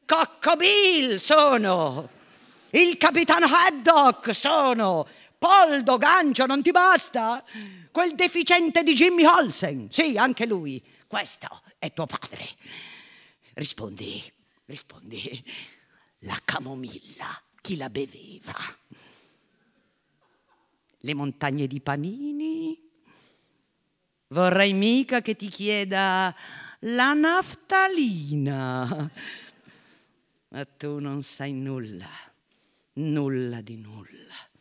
[0.06, 2.08] Coccobill sono!
[2.70, 5.06] Il capitano Haddock sono!
[5.45, 7.45] Poldo, Gancio, non ti basta?
[7.90, 10.82] Quel deficiente di Jimmy Olsen, sì, anche lui.
[11.07, 12.49] Questo è tuo padre.
[13.53, 14.22] Rispondi,
[14.64, 15.45] rispondi.
[16.20, 17.26] La camomilla
[17.61, 18.55] chi la beveva.
[21.01, 22.80] Le montagne di panini.
[24.28, 26.34] Vorrei mica che ti chieda
[26.80, 29.11] la naftalina.
[30.49, 32.09] Ma tu non sai nulla,
[32.95, 34.53] nulla di nulla.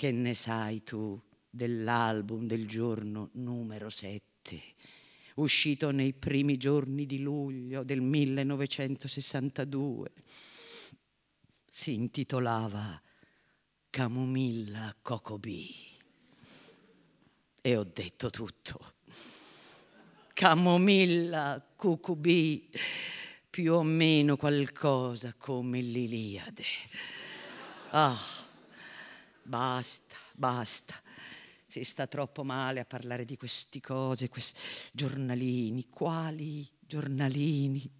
[0.00, 1.20] Che ne sai tu
[1.50, 4.58] dell'album del giorno numero 7,
[5.34, 10.10] uscito nei primi giorni di luglio del 1962?
[11.68, 12.98] si intitolava
[13.90, 15.68] Camomilla Cocobì.
[17.60, 18.94] E ho detto tutto.
[20.32, 22.70] Camomilla Cucubì,
[23.50, 26.64] più o meno qualcosa come l'Iliade.
[27.90, 28.48] Ah,
[29.50, 30.94] basta, basta.
[31.66, 34.58] Si sta troppo male a parlare di queste cose, questi
[34.92, 35.88] giornalini.
[35.88, 37.90] Quali giornalini?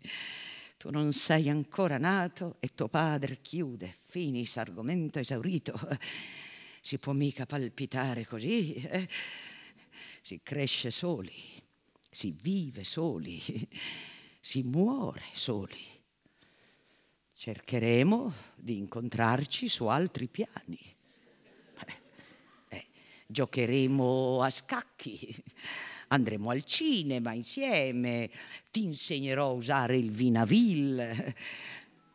[0.77, 3.99] Tu non sei ancora nato e tuo padre chiude.
[4.05, 5.75] Finis, argomento esaurito.
[6.81, 8.75] Si può mica palpitare così.
[8.75, 9.09] Eh?
[10.23, 11.35] Si cresce soli,
[12.11, 13.41] si vive soli,
[14.41, 15.85] si muore soli.
[17.35, 20.79] Cercheremo di incontrarci su altri piani.
[23.31, 25.35] Giocheremo a scacchi,
[26.09, 28.31] andremo al cinema insieme,
[28.71, 31.37] ti insegnerò a usare il Vinaville.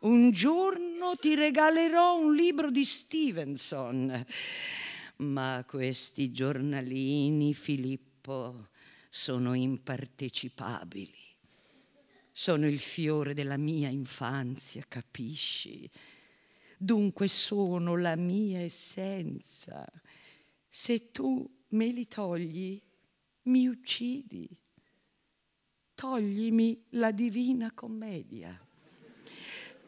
[0.00, 4.24] Un giorno ti regalerò un libro di Stevenson.
[5.16, 8.68] Ma questi giornalini, Filippo,
[9.08, 11.26] sono impartecipabili
[12.38, 15.90] sono il fiore della mia infanzia, capisci?
[16.76, 19.90] Dunque sono la mia essenza.
[20.78, 22.78] Se tu me li togli,
[23.44, 24.46] mi uccidi.
[25.94, 28.54] Toglimi la divina commedia.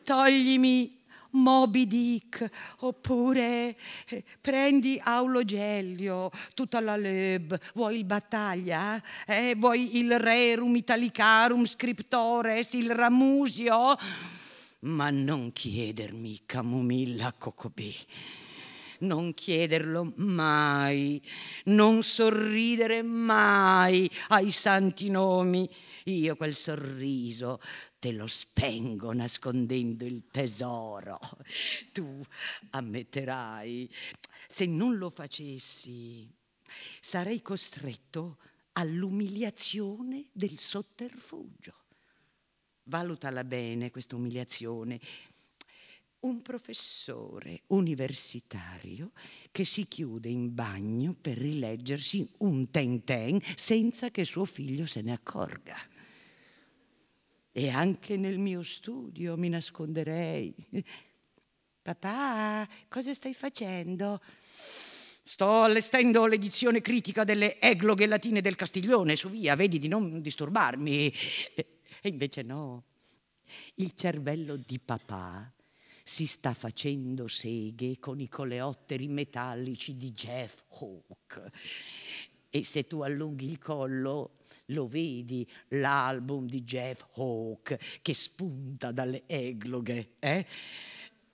[0.02, 0.98] Toglimi
[1.32, 3.76] Moby Dick, oppure
[4.06, 9.00] eh, prendi Aulo Gellio, tutta la leb, vuoi battaglia?
[9.26, 9.54] Eh?
[9.56, 13.94] Vuoi il rerum italicarum scriptores, il ramusio?
[14.80, 17.92] Ma non chiedermi camomilla cocobè.
[19.00, 21.22] Non chiederlo mai,
[21.66, 25.68] non sorridere mai ai santi nomi.
[26.04, 27.60] Io quel sorriso
[27.98, 31.18] te lo spengo nascondendo il tesoro.
[31.92, 32.24] Tu
[32.70, 33.88] ammetterai,
[34.46, 36.28] se non lo facessi,
[37.00, 38.38] sarei costretto
[38.72, 41.74] all'umiliazione del sotterfugio.
[42.84, 44.98] Valutala bene questa umiliazione.
[46.20, 49.12] Un professore universitario
[49.52, 55.00] che si chiude in bagno per rileggersi un ten ten senza che suo figlio se
[55.00, 55.76] ne accorga
[57.58, 60.54] e anche nel mio studio mi nasconderei.
[61.82, 64.20] Papà, cosa stai facendo?
[65.24, 71.12] Sto allestendo l'edizione critica delle egloghe latine del Castiglione, su via, vedi di non disturbarmi.
[71.54, 72.84] E invece no,
[73.74, 75.52] il cervello di papà
[76.08, 81.52] si sta facendo seghe con i coleotteri metallici di Jeff Hawke.
[82.48, 89.24] E se tu allunghi il collo, lo vedi l'album di Jeff Hawke che spunta dalle
[89.26, 90.46] egloghe, eh?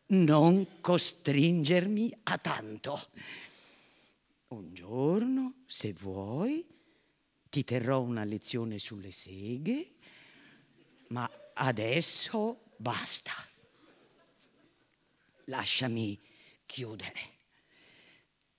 [0.07, 2.99] Non costringermi a tanto.
[4.49, 6.66] Un giorno, se vuoi,
[7.49, 9.93] ti terrò una lezione sulle seghe,
[11.11, 13.53] ma adesso basta.
[15.47, 16.21] Lasciami
[16.67, 17.21] chiudere.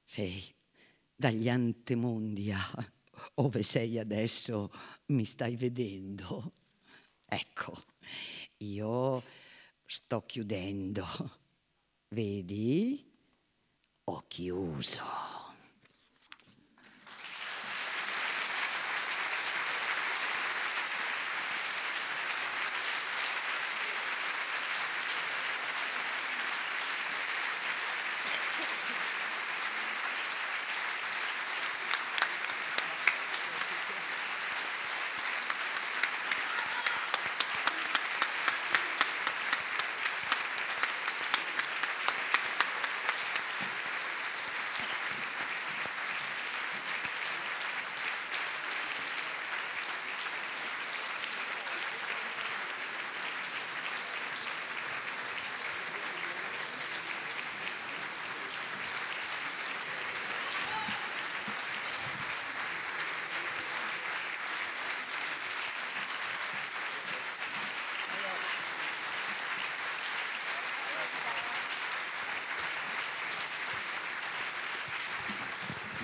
[0.03, 0.43] Sei
[1.15, 2.61] dagli antemondi a
[3.35, 4.71] ove sei adesso
[5.07, 6.53] mi stai vedendo.
[7.25, 7.73] Ecco,
[8.57, 9.23] io
[9.85, 11.05] sto chiudendo.
[12.09, 13.11] Vedi?
[14.05, 15.34] Ho chiuso.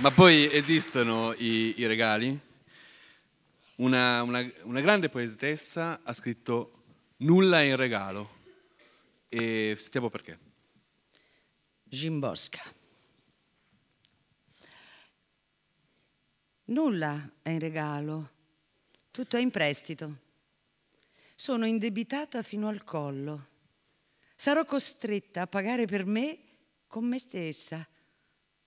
[0.02, 2.36] Ma poi esistono i, i regali?
[3.76, 6.82] Una, una, una, grande poetessa ha scritto
[7.18, 8.30] Nulla è in regalo
[9.30, 10.40] e sentiamo perché.
[11.84, 12.64] Gimbosca.
[16.64, 18.32] Nulla è in regalo,
[19.12, 20.18] tutto è in prestito.
[21.36, 23.50] Sono indebitata fino al collo.
[24.36, 26.40] Sarò costretta a pagare per me
[26.88, 27.88] con me stessa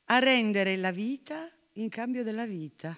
[0.07, 2.97] a rendere la vita in cambio della vita.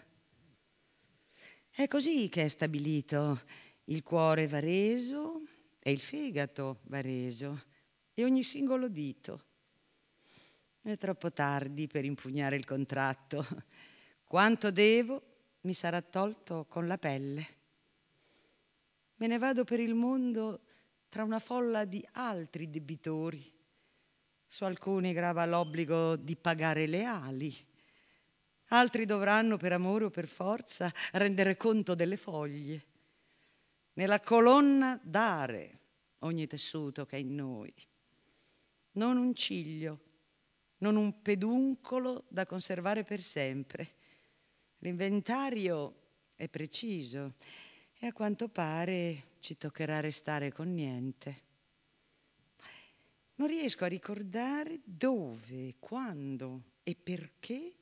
[1.71, 3.43] È così che è stabilito.
[3.85, 5.43] Il cuore va reso
[5.79, 7.65] e il fegato va reso
[8.15, 9.45] e ogni singolo dito.
[10.81, 13.47] È troppo tardi per impugnare il contratto.
[14.25, 15.23] Quanto devo
[15.61, 17.47] mi sarà tolto con la pelle.
[19.17, 20.63] Me ne vado per il mondo
[21.09, 23.53] tra una folla di altri debitori.
[24.47, 27.55] Su alcuni grava l'obbligo di pagare le ali,
[28.69, 32.87] altri dovranno per amore o per forza rendere conto delle foglie.
[33.95, 35.81] Nella colonna dare
[36.21, 37.73] ogni tessuto che è in noi,
[38.93, 40.01] non un ciglio,
[40.79, 43.95] non un peduncolo da conservare per sempre.
[44.79, 45.95] L'inventario
[46.35, 47.35] è preciso
[47.99, 51.46] e a quanto pare ci toccherà restare con niente.
[53.37, 57.75] Non riesco a ricordare dove, quando e perché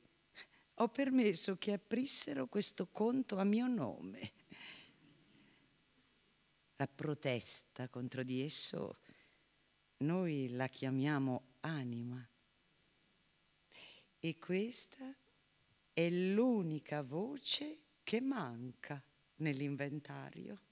[0.75, 4.33] ho permesso che aprissero questo conto a mio nome.
[6.75, 8.97] La protesta contro di esso
[9.97, 12.27] noi la chiamiamo anima.
[14.19, 15.15] E questa
[15.93, 19.01] è l'unica voce che manca
[19.35, 20.64] nell'inventario.